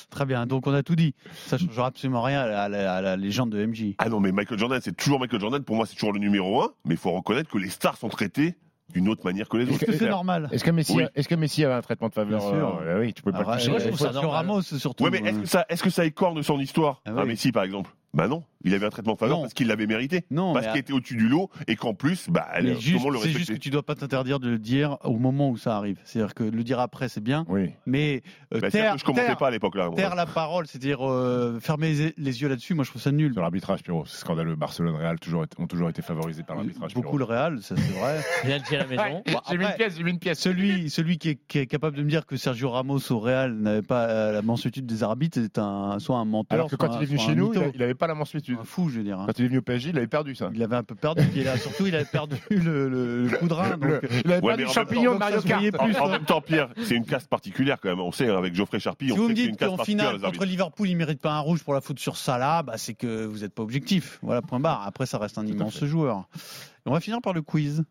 [0.10, 1.14] Très bien, donc on a tout dit.
[1.48, 3.96] Ça changera absolument rien à la, à la légende de MJ.
[3.98, 5.62] Ah non, mais Michael Jordan, c'est toujours Michael Jordan.
[5.64, 6.70] Pour moi, c'est toujours le numéro un.
[6.86, 8.56] Mais il faut reconnaître que les stars sont traitées
[8.94, 9.86] d'une autre manière que les Est-ce autres.
[9.86, 11.04] que c'est normal Est-ce que Messi, Oui.
[11.16, 12.80] est-ce que Messi avait un traitement de faveur Bien sûr.
[12.82, 13.70] euh, Oui, tu peux pas Ah, le toucher.
[13.72, 14.46] moi, je trouve ça Sergio normal.
[14.48, 15.04] Ramos surtout.
[15.04, 17.28] Ouais, mais est-ce que ça, est-ce que ça écorne son histoire Ah Ah, oui.
[17.30, 17.92] Messi, par exemple?
[18.14, 18.44] Bah non.
[18.68, 19.42] Il avait un traitement faveur Non.
[19.44, 20.26] parce qu'il l'avait mérité.
[20.32, 23.14] Non, parce qu'il était au-dessus du lot et qu'en plus, bah, tout juste- le monde
[23.14, 25.76] le c'est juste que tu dois pas t'interdire de le dire au moment où ça
[25.78, 26.00] arrive.
[26.04, 27.46] C'est-à-dire que le dire après, c'est bien.
[27.50, 27.72] Oui.
[27.86, 28.22] Mais
[28.54, 29.90] euh, Bah, c'est-à-dire taire, que je commentais taire- pas à l'époque là.
[29.96, 33.34] taire la parole, c'est-à-dire euh, fermer les, les yeux là-dessus, moi je trouve ça nul.
[33.34, 34.56] Sur l'arbitrage, Pierrot, c'est scandaleux.
[34.56, 36.94] Barcelone, Real toujours été- ont toujours été favorisés par l'arbitrage.
[36.94, 38.20] Beaucoup le Real, ça c'est vrai.
[38.44, 39.24] Penalty à la maison.
[39.26, 40.40] Bon, J'ai mis une pièce, j'ai mis une pièce.
[40.40, 43.54] Celui, celui qui, est, qui est capable de me dire que Sergio Ramos au Real
[43.54, 46.98] n'avait pas euh, la mansuétude des arbitres est un, soit un menteur, Alors que quand
[46.98, 48.57] il est venu chez nous, il a- il avait pas la mansuétude.
[48.60, 49.20] Un fou, je veux dire.
[49.20, 49.26] hein.
[49.28, 50.50] Quand il est venu au PSG, il avait perdu ça.
[50.54, 51.24] Il avait un peu perdu.
[51.28, 53.70] puis là, surtout, il avait perdu le, le, le coup de rein.
[53.72, 55.62] Donc, Le- il avait Ouais, perdu mais le en champignon de Mario Kart.
[55.64, 56.12] plus, En, en hein.
[56.12, 58.00] même temps, Pierre, c'est une casse particulière quand même.
[58.00, 59.60] On sait, hein, avec Geoffrey Charpie, Si on vous sait me que c'est une dites
[59.66, 60.46] qu'en finale, contre.
[60.46, 63.40] Liverpool, il mérite pas un rouge pour la faute sur Salah, bah, c'est que vous
[63.40, 64.20] n'êtes pas objectif.
[64.22, 64.84] Voilà, point barre.
[64.86, 66.28] Après, ça reste un immense joueur.
[66.36, 67.84] Et on va finir par le quiz.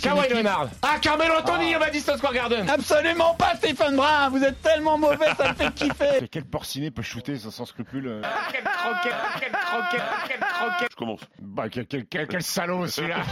[0.00, 0.70] Kawhi Leonard.
[0.82, 2.68] Ah, Carmelo Anthony au Madison Square Garden.
[2.68, 4.28] Absolument pas, Stéphane Brun.
[4.30, 6.28] Vous êtes tellement mauvais, ça me fait kiffer.
[6.30, 8.22] Quel porciné peut shooter sans, sans scrupule euh
[8.52, 10.88] Quelle croquette, quelle croquette, quelle croquette.
[10.90, 11.20] Je commence.
[11.40, 13.22] Bah, quel, quel, quel, quel salaud celui-là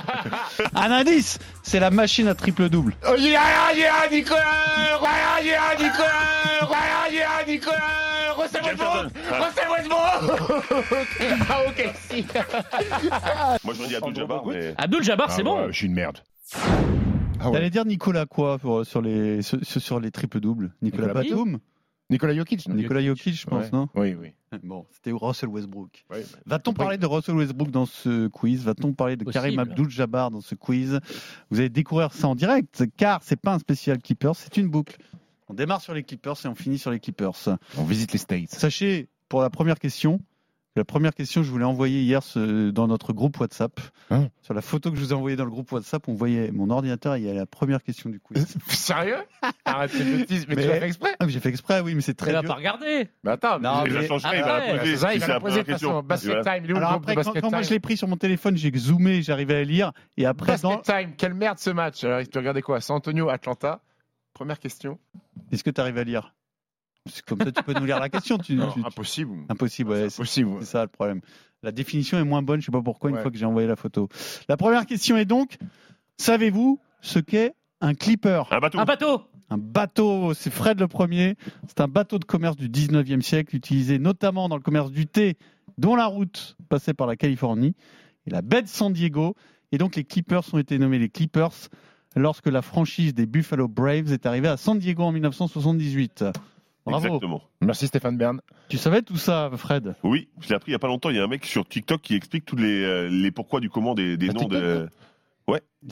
[0.74, 2.94] Un indice, c'est la machine à triple double.
[3.06, 4.40] Oh, yeah, yeah, Nicolas.
[4.76, 6.08] Yeah, yeah, Nicolas.
[6.62, 8.11] Yeah, yeah, Nicolas.
[8.36, 9.12] Russell Westbrook.
[9.30, 11.08] Russell Westbrook.
[11.48, 12.24] Ah, ok, si.
[13.64, 14.74] Moi, je me dis Abdul Jabbar, mais.
[14.78, 15.66] Abdul Jabbar, c'est Ah, bon.
[15.68, 16.18] Je suis une merde.
[17.40, 17.52] Ah ouais.
[17.52, 20.72] T'allais dire Nicolas quoi pour- sur les sur, sur les triples doubles?
[20.80, 21.58] Nicolas, Nicolas Batum?
[22.10, 22.74] Nicolas Jokic non?
[22.74, 23.70] Nicolas Jokic, je pense, Ouais.
[23.72, 23.88] non?
[23.94, 24.32] Oui, oui.
[24.62, 26.04] Bon, c'était Russell Westbrook.
[26.10, 28.62] Ouais, Va-t-on parler de Russell Westbrook dans ce quiz?
[28.64, 29.58] Va-t-on parler de Karim.
[29.58, 31.00] Abdul-Jabbar dans ce quiz?
[31.50, 34.98] Vous allez découvrir ça en direct, car c'est pas un spécial Clippers, c'est une boucle.
[35.52, 37.58] On démarre sur les Clippers et on finit sur les Clippers.
[37.76, 38.48] On visite les States.
[38.48, 40.18] Sachez, pour la première question,
[40.76, 43.78] la première question, je vous l'ai envoyée hier ce- dans notre groupe WhatsApp.
[44.10, 46.50] Hein sur la photo que je vous ai envoyée dans le groupe WhatsApp, on voyait
[46.50, 48.46] mon ordinateur et il y a la première question du quiz.
[48.68, 49.18] Sérieux?
[49.66, 51.10] Arrête tes bêtises, mais, Mais- tu l'as fait exprès?
[51.20, 52.48] Ah, mais J'ai fait exprès, oui, mais c'est Il très va dur.
[52.48, 53.10] pas regarder.
[53.22, 54.96] Mais attends, Non, Il la mais- changerait, il Ah va ouais, la poser.
[54.96, 55.72] ça, si il va c'est la la poser toute façon.
[55.86, 56.02] question.
[56.02, 56.54] Basket Voilà.
[56.54, 57.96] time, il est où le Alors après, quand, basket quand moi time je l'ai pris
[57.98, 59.92] sur mon téléphone, j'ai zoomé, j'arrivais à lire.
[60.16, 60.78] Et après, Basket dans...
[60.78, 62.80] time, quelle merde ce match Alors, tu regardais quoi?
[62.80, 63.82] San Antonio, Atlanta?
[64.34, 64.98] Première question.
[65.50, 66.34] est-ce que tu arrives à lire?
[67.26, 68.38] Comme ça, tu peux nous lire la question.
[68.38, 69.34] Tu, Non, tu- impossible.
[69.48, 70.56] Impossible, ouais, c'est Impossible.
[70.60, 71.20] c'est ça le problème.
[71.62, 73.22] La définition est moins bonne, je sais pas pourquoi, une Ouais.
[73.22, 74.08] fois que j'ai envoyé la photo.
[74.48, 75.56] La première question est donc,
[76.16, 78.42] savez-vous ce qu'est un clipper?
[78.50, 78.78] Un bateau.
[78.78, 79.22] Un bateau.
[79.50, 81.36] Un bateau, c'est Fred le premier.
[81.68, 85.36] C'est un bateau de commerce du 19e siècle, utilisé notamment dans le commerce du thé,
[85.78, 87.74] dont la route passait par la Californie
[88.26, 89.34] et la baie de San Diego.
[89.72, 91.68] Et donc les Clippers ont été nommés les Clippers
[92.16, 96.24] lorsque la franchise des Buffalo Braves est arrivée à San Diego en 1978.
[96.84, 97.06] Bravo.
[97.06, 97.42] Exactement.
[97.60, 98.40] Merci Stéphane Bern.
[98.68, 99.94] Tu savais tout ça, Fred?
[100.02, 101.10] Oui, je l'ai appris il y a pas longtemps.
[101.10, 103.70] Il y a un mec sur TikTok qui explique tous les, euh, les pourquoi du
[103.70, 104.88] comment des, des Ah, noms de.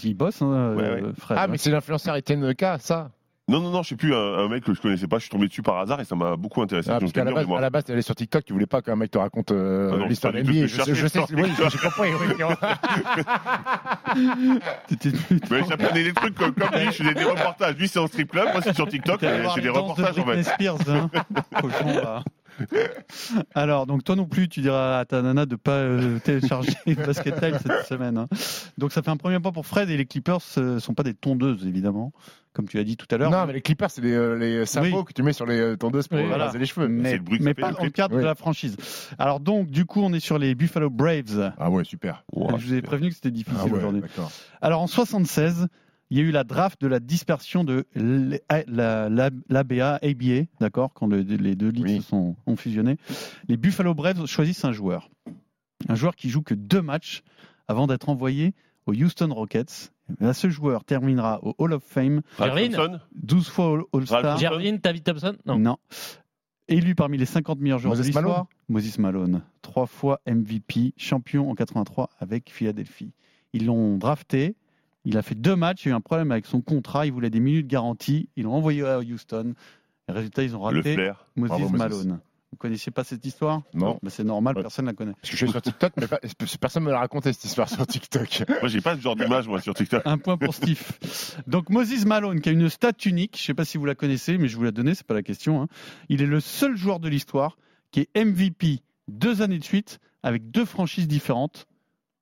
[0.04, 1.12] Il bosse, hein, euh, Ouais, ouais.
[1.18, 1.36] Fred.
[1.38, 1.46] Ah, hein.
[1.48, 3.10] mais c'est l'influenceur Etienne K, ça
[3.50, 5.16] Non, non, non, je sais plus, un, un mec que je connaissais pas.
[5.16, 6.88] Je suis tombé dessus par hasard et ça m'a beaucoup intéressé.
[6.88, 8.66] Ah, Donc, parce qu'à la, base, à la base, tu allais sur TikTok, tu voulais
[8.66, 10.66] pas qu'un mec te raconte euh, Ah l'histoire de NBA.
[10.66, 12.10] Je sais, je je sais, oui, j'ai compris.
[15.50, 17.74] oui, j'apprenais des trucs comme, comme lui, je faisais des reportages.
[17.74, 20.42] Lui, c'est en strip club, moi, c'est sur TikTok, les des reportages en fait.
[20.44, 21.10] Spears, hein.
[21.60, 22.22] Cochon, là.
[23.54, 26.72] Alors, donc toi non plus, tu diras à ta nana de pas euh, télécharger
[27.06, 28.18] Basket Time cette semaine.
[28.18, 28.26] hein.
[28.78, 31.14] Donc ça fait un premier pas pour Fred et les Clippers ne sont pas des
[31.14, 32.12] tondeuses évidemment,
[32.52, 33.30] comme tu l'as dit tout à l'heure.
[33.30, 35.04] Non, mais les clippers, c'est les, euh, les sabots Oui.
[35.06, 36.46] que tu mets sur les euh, tondeuses pour Oui, euh, voilà.
[36.46, 36.88] raser les cheveux.
[36.88, 37.96] Mais, le bruit que mais ça fait, pas le dans le clip.
[37.96, 38.22] cadre Oui.
[38.22, 38.76] de la franchise.
[39.18, 41.52] Alors donc, du coup, on est sur les Buffalo Braves.
[41.58, 42.24] Ah ouais, super.
[42.34, 44.00] Je vous ai prévenu que c'était difficile Ah ouais, aujourd'hui.
[44.00, 44.30] d'accord.
[44.60, 45.68] Alors en 76,
[46.10, 50.42] il y a eu la draft de la dispersion de l- la, la, l'ABA, ABA,
[50.60, 51.96] d'accord, quand le- les deux ligues Oui.
[52.02, 52.96] se sont ont fusionné.
[53.48, 55.08] Les Buffalo Braves choisissent un joueur,
[55.88, 57.22] un joueur qui joue que deux matchs
[57.68, 58.54] avant d'être envoyé
[58.86, 59.92] aux Houston Rockets.
[60.18, 64.38] Là, ce joueur terminera au Hall of Fame, Thompson 12 fois All- All-Star.
[64.38, 65.36] Gervin, David Thompson?
[65.46, 65.58] Non.
[65.58, 65.76] Non.
[66.66, 68.46] Élu parmi les 50 meilleurs joueurs Moses de l'histoire, Malone.
[68.68, 69.42] Moses Malone.
[69.62, 73.12] Trois fois MVP, champion en 83 avec Philadelphie.
[73.52, 74.54] Ils l'ont drafté.
[75.04, 75.84] Il a fait deux matchs.
[75.84, 77.06] Il y a eu un problème avec son contrat.
[77.06, 78.28] Il voulait des minutes garanties.
[78.36, 79.54] Ils l'ont envoyé à Houston.
[80.08, 80.96] Les résultats, ils ont raté.
[81.36, 81.78] Moses Bravo, Moses.
[81.78, 82.20] Malone.
[82.52, 83.62] Vous connaissiez pas cette histoire?
[83.74, 84.00] Non.
[84.02, 84.62] Ben, C'est normal, Ouais.
[84.62, 85.12] personne ne la connaît.
[85.12, 86.06] Parce que je suis sur TikTok, mais
[86.60, 88.42] personne ne me l'a raconté cette histoire sur TikTok.
[88.60, 90.02] Moi, j'ai pas ce genre d'image, moi, sur TikTok.
[90.04, 90.82] Un point pour Steve.
[91.46, 93.94] Donc Moses Malone, qui a une stat unique, je ne sais pas si vous la
[93.94, 95.62] connaissez, mais je vous la donner, c'est pas la question.
[95.62, 95.68] hein.
[96.08, 97.56] Il est le seul joueur de l'histoire
[97.92, 101.66] qui est MVP deux années de suite avec deux franchises différentes.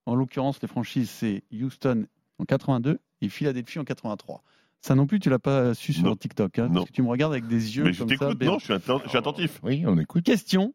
[0.04, 2.04] En l'occurrence, les franchises, c'est Houston
[2.38, 4.42] en 82 et Philadelphie en 83.
[4.80, 6.14] Ça non plus, tu l'as pas su sur Non.
[6.14, 6.74] TikTok, hein, Non.
[6.74, 8.14] parce que tu me regardes avec des yeux Mais je comme ça.
[8.16, 8.52] t'écoute, béants.
[8.52, 9.60] non, je suis, atten- je suis attentif.
[9.64, 10.24] Oui, on écoute.
[10.24, 10.72] Question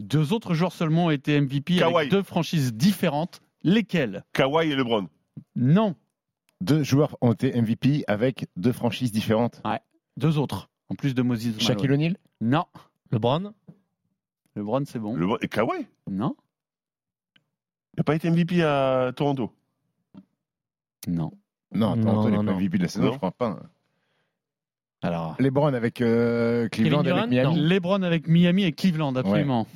[0.00, 1.94] deux autres joueurs seulement ont été MVP Kawhi.
[1.96, 3.40] avec deux franchises différentes.
[3.62, 5.06] Lesquels Kawhi et LeBron.
[5.54, 5.94] Non,
[6.60, 9.62] Deux joueurs ont été MVP avec deux franchises différentes.
[10.16, 11.60] deux autres, en plus de Moses Malone.
[11.60, 12.16] Shaquille O'Neal?
[12.40, 12.64] Non.
[13.12, 13.52] LeBron?
[14.56, 15.14] LeBron, c'est bon.
[15.14, 15.26] Le...
[15.42, 15.86] Et Kawhi?
[16.10, 16.34] Non.
[17.94, 19.52] Il n'a pas été MVP à Toronto.
[21.08, 21.32] Non.
[21.74, 22.58] Non, Non, Toronto n'est non, pas non.
[22.60, 23.12] MVP de la saison, Non.
[23.12, 23.58] je crois pas.
[25.02, 27.68] Alors, LeBron avec euh, Cleveland, Kevin avec Durant Miami.
[27.68, 29.66] LeBron avec Miami et Cleveland, absolument.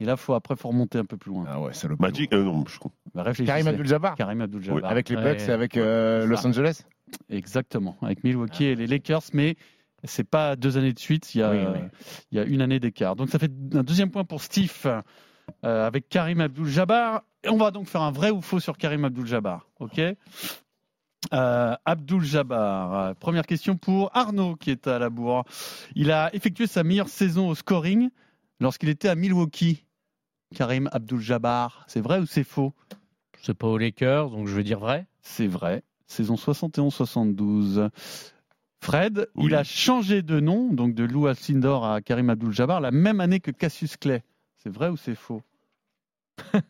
[0.00, 1.44] Et là, faut après faut remonter un peu plus loin.
[1.48, 2.78] Ah ouais, ça le Magic euh, Non, je
[3.14, 3.46] Bah, réfléchissez.
[3.46, 4.90] Karim Abdul-Jabbar Karim Abdul-Jabbar.
[4.90, 5.22] avec les Ouais.
[5.34, 6.48] Bucks et avec euh, Los Ça.
[6.48, 6.82] Angeles.
[7.30, 9.54] Exactement, avec Milwaukee et les Lakers, mais
[10.02, 11.80] c'est pas deux années de suite, il y a, Oui, oui.
[12.32, 13.14] il y a une année d'écart.
[13.14, 14.72] Donc ça fait un deuxième point pour Steve
[15.64, 17.22] euh, avec Karim Abdul-Jabbar.
[17.44, 19.68] Et on va donc faire un vrai ou faux sur Karim Abdul-Jabbar.
[19.78, 20.00] Ok?
[21.32, 25.44] Euh, Abdul-Jabbar, euh, première question pour Arnaud qui est à la bourre.
[25.94, 28.10] Il a effectué sa meilleure saison au scoring
[28.60, 29.84] lorsqu'il était à Milwaukee.
[30.54, 32.72] Karim Abdul-Jabbar, c'est vrai ou c'est faux?
[33.42, 35.06] C'est pas aux Lakers, donc je vais dire vrai.
[35.22, 35.82] C'est vrai.
[36.06, 37.88] Saison 71-72.
[38.80, 39.46] Fred, Oui.
[39.46, 43.40] il a changé de nom, donc de Lou Alcindor à Karim Abdul-Jabbar, la même année
[43.40, 44.22] que Cassius Clay.
[44.62, 45.42] C'est vrai ou c'est faux?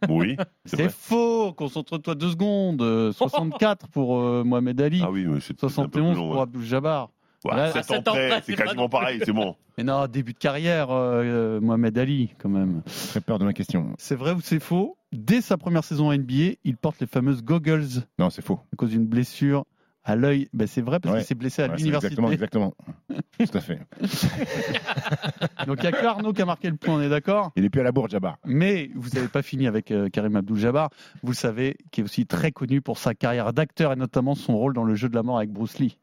[0.09, 2.83] Oui, c'est faux Concentre-toi deux secondes.
[2.83, 6.17] Euh, 64 pour euh, Mohamed Ali, Ah oui, mais c'est c'est un peu plus 71
[6.17, 6.27] long.
[6.29, 6.43] pour ouais.
[6.43, 7.11] Abdul-Jabbar.
[7.45, 8.93] Ouais, Là, sept à ans sept ans près, près, c'est c'est pas quasiment non plus-
[8.93, 9.55] pareil, c'est bon.
[9.77, 12.81] Mais non, début de carrière, euh, euh, Mohamed Ali, quand même.
[13.11, 13.93] Très peur de ma question.
[13.99, 14.97] C'est vrai ou c'est faux?
[15.13, 17.85] Dès sa première saison en NBA, il porte les fameuses goggles
[18.19, 18.61] Non, c'est faux.
[18.73, 19.65] à cause d'une blessure
[20.05, 20.49] à l'œil.
[20.53, 21.21] Ben, c'est vrai parce Ouais.
[21.21, 22.15] qu'il s'est blessé à Ouais, l'université.
[22.15, 22.75] Exactement, exactement.
[23.51, 23.81] Tout à fait.
[25.67, 27.53] Donc il n'y a que Arnaud qui a marqué le point, on est d'accord?
[27.57, 28.37] Il est plus à la bourre, Jabbar.
[28.45, 30.91] Mais vous n'avez pas fini avec euh, Karim Abdul-Jabbar.
[31.23, 34.57] Vous le savez, qui est aussi très connu pour sa carrière d'acteur et notamment son
[34.57, 35.99] rôle dans le jeu de la mort avec Bruce Lee.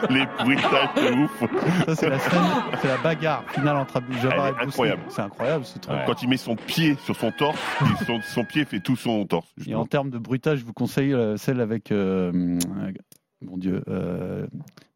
[0.10, 1.44] Les bruitages de ouf.
[1.86, 2.40] Ça, c'est la scène,
[2.80, 5.02] c'est la bagarre finale entre Elle et incroyable.
[5.08, 5.96] C'est incroyable ce truc.
[6.06, 7.58] Quand il met son pied sur son torse,
[8.00, 9.48] et son, son pied fait tout son torse.
[9.66, 12.92] Et en termes de bruitage, je vous conseille euh, celle avec, euh, euh,
[13.42, 14.46] mon Dieu, euh,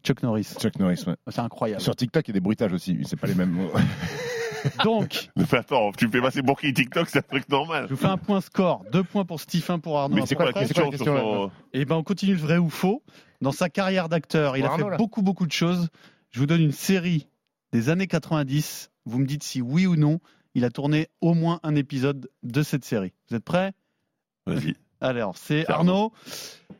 [0.04, 0.54] Chuck Norris.
[0.58, 1.16] Chuck Norris, ouais.
[1.28, 1.80] C'est incroyable.
[1.80, 2.98] Sur TikTok, il y a des bruitages aussi.
[3.04, 3.70] C'est pas les mêmes mots.
[4.84, 7.84] Donc, Mais attends, tu fais passer pour qui TikTok, c'est un truc normal.
[7.88, 8.82] je vous fais un point score.
[8.92, 10.16] Deux points pour Stephen, pour Arnaud.
[10.16, 11.50] Mais c'est quoi la question, question, son...
[11.72, 13.02] Et ben on continue le vrai ou faux.
[13.40, 14.96] Dans sa carrière d'acteur, il a fait là.
[14.96, 15.88] beaucoup beaucoup de choses.
[16.30, 17.28] Je vous donne une série
[17.72, 18.90] des années 90.
[19.06, 20.20] Vous me dites si oui ou non,
[20.54, 23.12] il a tourné au moins un épisode de cette série.
[23.28, 23.72] Vous êtes prêts?
[24.46, 24.74] Vas-y.
[25.00, 26.12] Alors, c'est C'est Arnaud.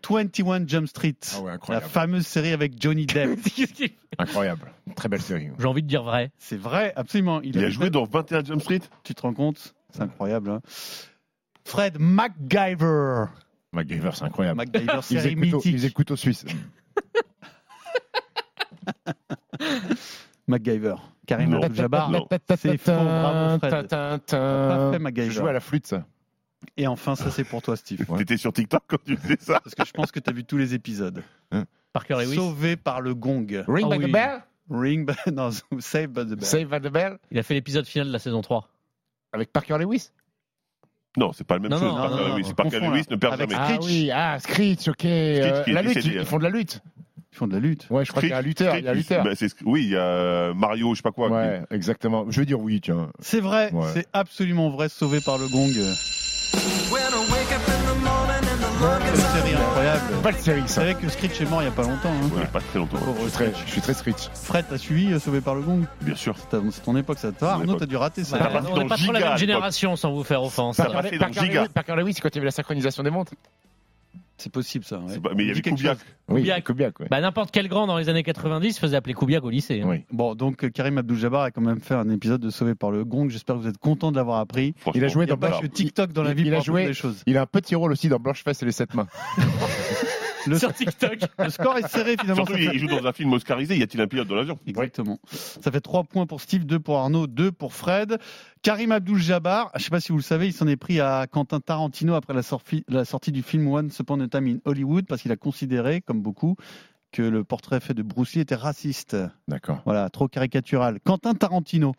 [0.09, 3.38] 21 Jump Street, Ah ouais, la fameuse série avec Johnny Depp.
[4.18, 4.70] Incroyable.
[4.96, 5.48] Très belle série.
[5.59, 6.30] J'ai envie de dire vrai.
[6.38, 7.40] C'est vrai, absolument.
[7.42, 8.80] Il a joué dans 21 Jump Street?
[9.02, 9.74] Tu te rends compte?
[9.90, 10.50] C'est incroyable.
[10.50, 10.61] hein.
[11.64, 13.26] Fred MacGyver.
[13.75, 14.57] MacGyver, c'est incroyable.
[14.59, 15.72] MacGyver, Il faisait couteau, il mythique.
[15.77, 16.45] faisait couteau suisse.
[20.47, 20.95] MacGyver.
[21.27, 21.55] Karim.
[21.55, 22.11] Abdul-Jabbar.
[22.11, 22.27] Non.
[22.57, 23.89] C'est faux, bravo Fred.
[23.89, 25.31] Pas Pas fait MacGyver.
[25.31, 26.05] Je joue à la flûte, ça.
[26.77, 28.05] Et enfin, ça c'est pour toi, Steve.
[28.18, 30.45] T'étais sur TikTok quand tu faisais ça Parce que je pense que tu as vu
[30.45, 31.22] tous les épisodes.
[31.93, 32.35] Parker Lewis.
[32.35, 33.64] Sauvé par le gong.
[33.68, 34.11] Ring Ah by oui.
[34.11, 34.43] the bell?
[34.70, 36.43] Ring, by- non, save by the bell.
[36.45, 37.18] Save by the bell?
[37.31, 38.68] Il a fait l'épisode final de la saison 3.
[39.33, 40.11] Avec Parker Lewis?
[41.16, 41.88] Non, c'est pas la même Non, chose.
[41.88, 42.52] non, Parker non, Lewis.
[42.56, 42.90] Parker là.
[43.10, 43.62] ne perd Avec jamais.
[43.62, 45.04] Ah oui, ah, Screech, ok.
[45.04, 46.24] euh, qui est la lutte, décédé, ils hein.
[46.24, 46.80] font de la lutte.
[47.32, 47.86] Ils font de la lutte.
[47.90, 48.76] Ouais, je crois qu'il y a un lutteur.
[48.76, 49.36] Il y a un Screech, lutteur.
[49.36, 51.28] c'est- oui, il y a Mario, je sais pas quoi.
[51.30, 52.26] Ouais, exactement.
[52.30, 53.10] Je vais dire oui, tiens.
[53.20, 53.88] C'est vrai, Ouais.
[53.94, 55.70] c'est absolument vrai, sauvé par le gong.
[59.05, 60.01] Quelle série incroyable.
[60.22, 60.74] Belle série, Vous ça.
[60.74, 62.11] savez que Screech est mort il n'y a pas longtemps.
[62.11, 62.30] hein.
[62.39, 62.99] Ouais, pas très longtemps.
[62.99, 63.62] Pauvre Je suis très, Screech.
[63.66, 64.28] je suis très Screech.
[64.35, 65.85] Fred, t'as suivi euh, Sauvé par le gong?
[66.03, 66.35] Bien sûr.
[66.39, 67.32] C'est ta- c'est ton époque, ça.
[67.32, 67.80] Toi, Arnaud, époque.
[67.80, 68.39] t'as dû rater ça.
[68.39, 69.39] Ça Ouais, passe on dans n'est pas trop Giga, la à même l'époque.
[69.39, 70.76] génération, sans vous faire offense.
[70.76, 71.61] Ça Parker, passait dans Parker Giga.
[71.62, 73.32] Lewis, Parker Lewis, c'est quand il y avait la synchronisation des montres.
[74.45, 74.99] C'est possible, ça.
[74.99, 75.05] ouais.
[75.09, 75.97] C'est pas- Mais il y avait chose.
[76.28, 76.47] Oui.
[76.64, 77.07] Kubiak, ouais.
[77.11, 79.80] Bah, N'importe quel grand dans les années 90 faisait appeler Kubiak au lycée.
[79.80, 79.86] hein.
[79.88, 80.05] Oui.
[80.12, 83.07] Bon, donc euh, Karim Abdul-Jabbar a quand même fait un épisode de Sauvé par le
[83.07, 83.30] gong.
[83.30, 84.74] J'espère que vous êtes content de l'avoir appris.
[84.95, 85.62] Il a joué dans Blanche.
[85.72, 86.92] TikTok dans la vie il pour a joué-.
[87.26, 89.07] Il a un petit rôle aussi dans Blanche-Fesse et les sept mains.
[90.47, 91.18] Le, Sur TikTok.
[91.38, 92.45] le score est serré finalement.
[92.47, 93.76] Surtout, il joue dans un film oscarisé.
[93.76, 94.59] Y a-t-il un pilote dans l'avion?
[94.66, 95.18] Exactement.
[95.30, 98.18] Ça fait 3 points pour Steve, 2 pour Arnaud, 2 pour Fred.
[98.62, 101.26] Karim Abdul-Jabbar, je ne sais pas si vous le savez, il s'en est pris à
[101.30, 105.07] Quentin Tarantino après la sortie, la sortie du film Once Upon a Time in Hollywood
[105.07, 106.57] parce qu'il a considéré, comme beaucoup,
[107.12, 109.16] que le portrait fait de Bruce Lee était raciste.
[109.49, 109.80] D'accord.
[109.84, 110.99] Voilà, trop caricatural.
[111.05, 111.92] Quentin Tarantino.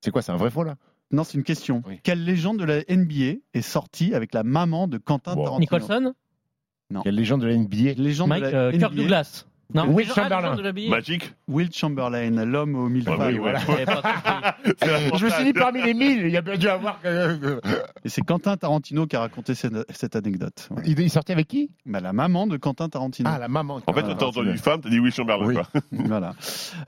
[0.00, 0.76] C'est quoi, c'est un vrai faux, là?
[1.10, 1.82] Non, c'est une question.
[1.86, 2.00] Oui.
[2.02, 5.44] Quelle légende de la NBA est sortie avec la maman de Quentin Wow.
[5.44, 5.60] Tarantino?
[5.60, 6.14] Nicholson?
[7.02, 8.78] Quelle légende de la NBA Légende Mike de la euh, NBA.
[8.78, 9.46] Kirk Douglas.
[9.72, 10.50] Non, Will les gens- ah, les Chamberlain.
[10.50, 10.90] gens de la NBA.
[10.90, 13.18] Magic Will Chamberlain, l'homme aux mille femmes.
[15.16, 17.00] Je me suis dit parmi les mille, il y a bien dû avoir.
[18.04, 20.68] Et c'est Quentin Tarantino qui a raconté cette, anecdote.
[20.84, 21.70] Il il sortait avec qui?
[21.86, 23.30] Bah, la maman de Quentin Tarantino.
[23.32, 23.80] Ah, la maman.
[23.86, 25.62] En fait, quand t'as entendu femme, t'as dit Will Chamberlain.
[25.92, 26.34] Voilà.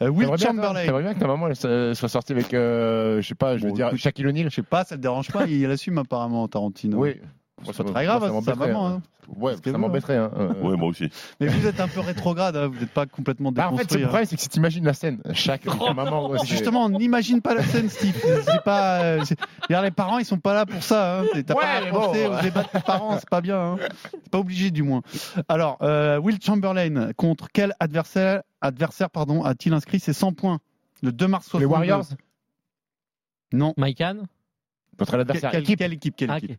[0.02, 0.84] Euh, Will Chamberlain.
[0.84, 3.74] T'aimerais bien que ta maman soit sortie avec, euh, je sais pas, je veux Bon,
[3.74, 6.98] dire, Shaquille O'Neal Je sais pas, ça te dérange pas, il assume apparemment Tarantino.
[6.98, 7.14] Oui.
[7.64, 8.86] C'est pas très grave, ça hein, c'est maman.
[8.86, 9.02] hein.
[9.02, 9.32] hein.
[9.38, 10.16] Ouais, ça bon, m'embêterait.
[10.18, 10.30] hein.
[10.36, 11.08] Euh, Ouais, moi aussi.
[11.40, 13.98] Mais vous êtes un peu rétrograde, hein, vous n'êtes pas complètement Bah, en fait, déconstruit.
[14.00, 14.08] le hein.
[14.08, 16.28] problème, c'est que si t'imagines la scène, chaque maman.
[16.28, 18.14] ouais, c'est- Justement, on n'imagine pas la scène, Steve.
[18.44, 19.02] C'est pas.
[19.02, 19.38] euh, c'est-
[19.68, 21.20] Regarde, les parents, ils sont pas là pour ça.
[21.20, 21.24] Hein.
[21.32, 22.38] T'as Ouais, pas à penser bon.
[22.38, 23.58] aux débats de tes parents, c'est pas bien.
[23.58, 23.76] Hein.
[24.12, 25.00] C'est pas obligé, du moins.
[25.48, 30.58] Alors, euh, Will Chamberlain contre quel adversaire, adversaire pardon, a-t-il inscrit ses 100 points
[31.02, 32.04] le 2 mars 62 Les Warriors
[33.52, 33.74] Non.
[33.76, 34.16] Maïkan
[34.98, 35.50] Contre Quelle, l'adversaire.
[35.50, 35.78] quelle- équipe.
[35.78, 36.50] quelle équipe Quelle Ah, équipe?
[36.52, 36.58] ok.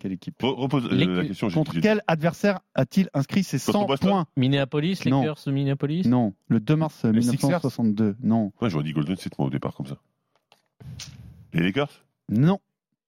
[0.00, 1.48] Quelle équipe Re- Repose euh, Les- la question.
[1.50, 5.20] Contre quel adversaire a-t-il inscrit ses Contre 100 Boston points Minneapolis, Non.
[5.20, 8.16] Lakers de Minneapolis Non, le 2 mars Les 1962.
[8.22, 8.52] Non.
[8.60, 9.96] Ouais, j'aurais dit Golden State, moi, au départ, comme ça.
[11.52, 11.90] Les Lakers?
[12.28, 12.58] Non.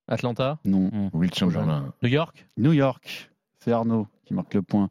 [0.09, 0.59] Atlanta?
[0.65, 1.11] Non.
[1.15, 1.93] Will Chamberlain.
[2.03, 2.47] New York?
[2.59, 3.31] New York.
[3.59, 4.91] C'est Arnaud qui marque le point.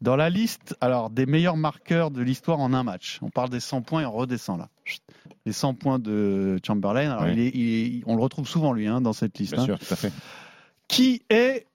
[0.00, 3.60] Dans la liste alors, des meilleurs marqueurs de l'histoire en un match, on parle des
[3.60, 4.68] 100 points et on redescend là.
[4.84, 5.02] Chut.
[5.46, 7.32] Les 100 points de Chamberlain, alors Oui.
[7.32, 7.68] il est- il
[7.98, 9.54] est- on le retrouve souvent lui hein, dans cette liste.
[9.54, 9.66] Bien hein.
[9.66, 10.12] sûr, tout à fait.
[10.88, 11.66] Qui est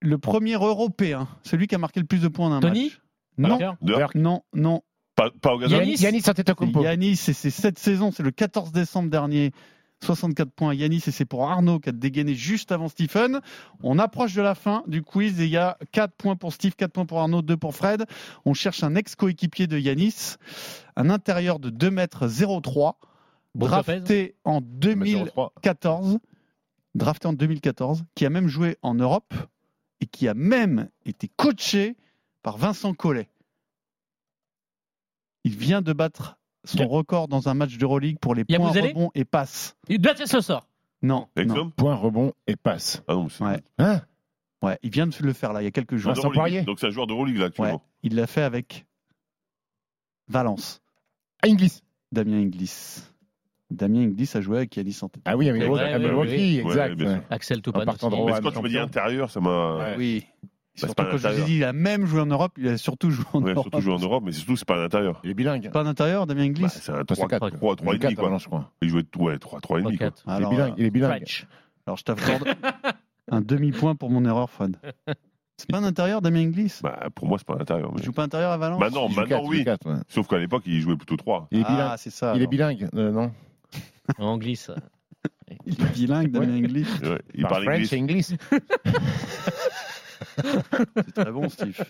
[0.00, 1.28] le premier Européen?
[1.42, 2.92] Celui qui a marqué le plus de points en un Tony?
[3.36, 3.60] match.
[3.60, 4.82] Non, Dirk non, non.
[5.16, 5.96] Pas, pas au gazon Yanis?
[6.00, 6.82] Yannis Antetokounmpo.
[6.82, 9.52] Yanis, et c'est cette saison, c'est le 14 décembre dernier.
[10.02, 13.40] 64 points Yanis et c'est pour Arnaud qui a dégainé juste avant Stephen.
[13.82, 16.74] On approche de la fin du quiz et il y a 4 points pour Steve,
[16.76, 18.04] 4 points pour Arnaud, 2 pour Fred.
[18.44, 20.34] On cherche un ex-coéquipier de Yanis,
[20.96, 22.98] un intérieur de 2 mètres 03,
[23.54, 26.18] Brook drafté en 2014,
[26.94, 29.34] drafté en 2014, qui a même joué en Europe
[30.00, 31.96] et qui a même été coaché
[32.42, 33.28] par Vincent Collet.
[35.44, 39.24] Il vient de battre son record dans un match d'Euroleague pour les points rebonds et
[39.24, 39.76] passes.
[39.88, 40.66] Il doit être le sort.
[41.02, 41.54] Non, non.
[41.54, 43.02] l'homme Point, rebond et passe.
[43.06, 43.60] Ah non, Ouais.
[43.78, 44.00] Hein?
[44.62, 46.12] Ouais, il vient de le faire là, il y a quelques jours.
[46.14, 46.40] Vincent d'Euroleague.
[46.40, 46.62] Poirier.
[46.62, 47.74] Donc c'est un joueur de Euroleague, là, actuellement.
[47.74, 48.86] Ouais, il l'a fait avec
[50.28, 50.80] Valence,
[51.42, 51.82] Ah, Inglis.
[52.12, 53.02] Damien Inglis.
[53.74, 55.20] Damien Inglis a joué avec Yanis Antetokounmpo.
[55.24, 56.70] Ah oui, mais Ouais, Milwaukee, ouais, à ouais, Milwaukee, ouais.
[56.70, 57.00] exact.
[57.02, 57.20] Ouais.
[57.30, 57.88] Axel Toupane.
[57.88, 58.32] En de.
[58.32, 59.76] Mais quand tu me dis intérieur, ça m'a.
[59.76, 59.94] Ouais.
[59.98, 60.26] Oui.
[60.74, 61.46] c'est Surtout quand je vous ai l'intérieur.
[61.46, 63.64] dit, il a même joué en Europe, il a surtout joué en Ouais, Europe.
[63.64, 65.20] surtout jouer en Europe, mais surtout, c'est pas à l'intérieur.
[65.24, 65.70] Il est bilingue.
[65.70, 67.50] Pas d'intérieur, Damien Inglis Bah, c'est un Toi, c'est 3, quatre.
[67.50, 68.38] 3, 3 et demi, quoi.
[68.38, 68.70] je crois.
[68.82, 70.10] Il jouait ouais, 3, 3 et demi, quoi.
[70.10, 70.40] Trois, quatre.
[70.40, 70.74] Il est bilingue.
[70.78, 71.10] Il est bilingue.
[71.16, 71.46] French.
[71.86, 72.48] alors je t'accorde
[73.30, 74.76] un demi-point pour mon erreur, Fred.
[75.56, 77.90] C'est pas un intérieur, Damien Inglis Bah, pour moi, c'est pas à l'intérieur.
[77.94, 78.02] Il Mais...
[78.04, 79.64] joue pas intérieur à Valence Maintenant, Il joue maintenant il oui.
[79.64, 80.00] quatre, ouais.
[80.08, 81.46] Sauf qu'à l'époque, il jouait plutôt 3.
[81.52, 81.92] Il est Ah, bilingue.
[81.98, 82.32] c'est ça.
[82.34, 83.30] Il est bilingue, euh, non?
[84.18, 84.74] En anglais, ça.
[85.66, 86.60] Il est bilingue, Damien.
[86.62, 88.14] Ouais, il Par parle French et anglais.
[88.14, 88.32] English.
[90.96, 91.84] C'est très bon, Steve.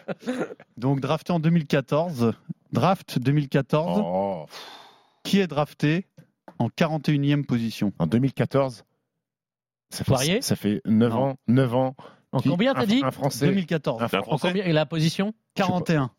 [0.77, 2.33] Donc, drafté en 2014.
[2.73, 4.03] Draft 2014.
[4.05, 4.47] Oh.
[5.23, 6.07] Qui est drafté
[6.59, 7.93] en 41e position?
[7.99, 8.85] En 2014,
[9.91, 10.43] ça fait, Poirier?
[10.43, 11.19] ça fait 9 Non.
[11.23, 11.37] ans.
[11.49, 11.97] 9 ans.
[12.33, 13.01] En Qui- combien t'as dit?
[13.05, 13.47] Un Français.
[13.47, 14.03] 2014.
[14.03, 14.65] Un C'est un En français combien?
[14.65, 15.33] Et la position?
[15.55, 16.11] 41.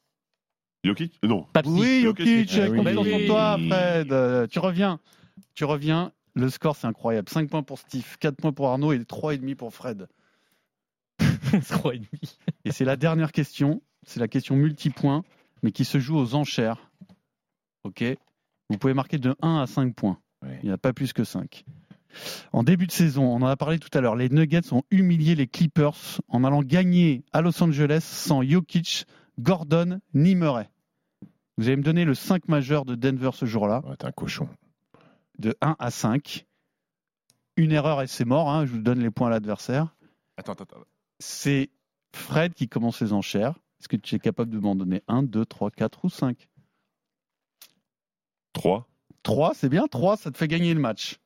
[0.84, 1.20] Jokic?
[1.24, 1.46] Non.
[1.52, 1.72] Papsi.
[1.72, 2.78] Oui, Jokic, Ah oui.
[2.78, 3.28] compte sur Oui.
[3.28, 4.50] toi, Fred.
[4.50, 5.00] Tu reviens.
[5.54, 6.12] Tu reviens.
[6.34, 7.30] Le score, c'est incroyable.
[7.30, 10.08] 5 points pour Steve, 4 points pour Arnaud et 3,5 pour Fred.
[11.70, 12.38] Trois et demi.
[12.66, 13.82] Et c'est la dernière question.
[14.06, 15.24] C'est la question multipoint,
[15.64, 16.92] mais qui se joue aux enchères.
[17.86, 18.04] OK
[18.70, 20.20] Vous pouvez marquer de 1 à 5 points.
[20.42, 20.60] Ouais.
[20.62, 21.64] Il n'y a pas plus que 5.
[22.54, 25.36] En début de saison, on en a parlé tout à l'heure, les Nuggets ont humilié
[25.36, 29.06] les Clippers en allant gagner à Los Angeles sans Jokic,
[29.40, 30.70] Gordon ni Murray.
[31.58, 34.50] Vous allez me donner le 5 majeur de Denver ce jour-là, Ouais, T'es un cochon.
[35.40, 36.46] De 1 à 5.
[37.58, 39.96] Une erreur et c'est mort, hein, je vous donne les points à l'adversaire.
[40.38, 40.86] Attends, attends, attends.
[41.20, 41.70] C'est
[42.14, 43.56] Fred qui commence les enchères.
[43.80, 46.50] Est-ce que tu es capable de m'en donner 1, 2, 3, 4 ou 5
[48.54, 48.88] 3.
[49.24, 49.88] 3, c'est bien.
[49.88, 51.20] 3, ça te fait gagner le match.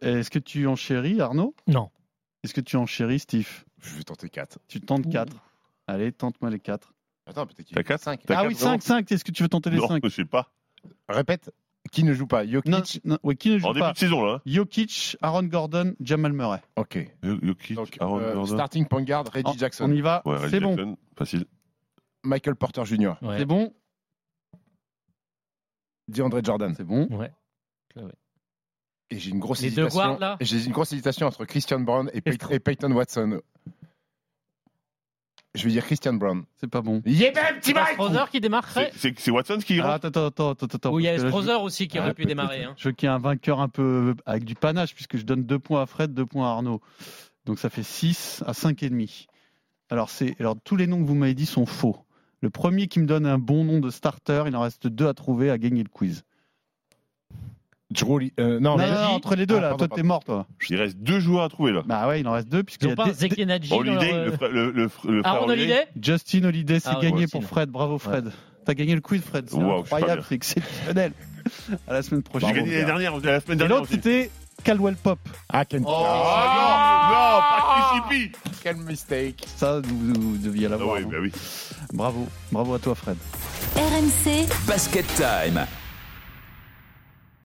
[0.00, 1.54] Est-ce que tu enchéris, Arnaud?
[1.66, 1.90] Non.
[2.42, 3.64] Est-ce que tu enchéris, Steve?
[3.80, 4.58] Je vais tenter 4.
[4.68, 5.34] Tu tentes 4.
[5.86, 6.94] Allez, tente-moi les 4.
[7.26, 8.22] Attends, peut-être qu'il T'as 4 5.
[8.26, 8.72] T'as Ah oui, vraiment?
[8.72, 9.12] 5, 5.
[9.12, 10.52] Est-ce que tu veux tenter les Non, 5 je sais pas.
[11.08, 11.50] Répète.
[11.94, 13.98] Qui ne joue pas Jokic non, non, oui, qui ne joue En début pas de
[13.98, 14.32] saison, là.
[14.34, 14.42] hein.
[14.46, 16.60] Jokic, Aaron Gordon, Jamal Murray.
[16.76, 16.98] Ok.
[17.22, 18.54] Jokic, Donc, Aaron euh, Gordon.
[18.54, 19.84] starting point guard, Reggie On- Jackson.
[19.88, 20.76] On y va, Ouais, Reggie c'est bon.
[20.76, 21.44] Jackson, Facile.
[22.24, 23.12] Michael Porter Jr.
[23.22, 23.38] Ouais.
[23.38, 23.72] C'est bon,
[26.08, 26.74] DeAndre Jordan.
[26.76, 27.06] c'est bon.
[27.10, 27.30] Ouais.
[29.10, 30.00] Et j'ai une grosse Les deux hésitation.
[30.10, 33.40] guards, là J'ai une grosse hésitation entre Christian Brown et, Pey- et Peyton Watson.
[35.54, 36.44] Je vais dire Christian Brown.
[36.56, 37.00] C'est pas bon.
[37.06, 37.96] Yeah, ben, petit Mike
[38.32, 40.92] qui démarrerait C'est- Watson qui Ah, rentre attends, attends, attends, attends.
[40.92, 42.28] Ou il y a Strother aussi qui Ah, aurait pu peut-être.
[42.28, 42.64] démarrer.
[42.64, 42.74] hein.
[42.76, 45.44] Je veux qu'il y ait un vainqueur un peu avec du panache, puisque je donne
[45.44, 46.80] 2 points à Fred, 2 points à Arnaud.
[47.44, 49.26] Donc ça fait 6 à 5,5.
[49.90, 51.96] Alors, c'est, alors, tous les noms que vous m'avez dit sont faux.
[52.40, 55.14] Le premier qui me donne un bon nom de starter, il en reste deux à
[55.14, 56.24] trouver à gagner le quiz.
[58.02, 60.24] Euh, non, Non, mais- non, non, entre les deux, Ah, là, pardon, toi, t'es mort,
[60.24, 60.46] toi.
[60.70, 61.82] Il reste deux joueurs à trouver, là.
[61.86, 63.76] Bah ouais, il en reste deux, Ils puisqu'il y a pas des- Zeki Nadji dans
[63.76, 65.62] Holiday, leur, euh, le frère, le, le, le frère Aaron Holiday.
[65.64, 67.38] Holiday Justin Holiday, c'est Ah ouais, gagné Justin.
[67.40, 67.70] pour Fred.
[67.70, 68.32] Bravo, Fred.
[68.64, 69.46] T'as gagné le quiz, Fred.
[69.48, 71.12] C'est Wow, incroyable, c'est exceptionnel.
[71.86, 72.52] à la semaine J'ai prochaine.
[72.54, 73.94] gagné l'année dernière, la semaine Et dernière l'autre, aussi.
[73.94, 74.30] c'était
[74.64, 75.18] Caldwell Pop.
[75.50, 78.04] Ah, Ken- Oh, non, non, pas.
[78.62, 79.44] Quel mistake.
[79.56, 80.96] Ça, vous, vous deviez l'avoir.
[80.96, 81.08] Ah oui, hein.
[81.10, 81.32] bah oui.
[81.92, 82.26] Bravo.
[82.50, 83.16] Bravo à toi, Fred.
[83.76, 85.66] RMC Basket Time.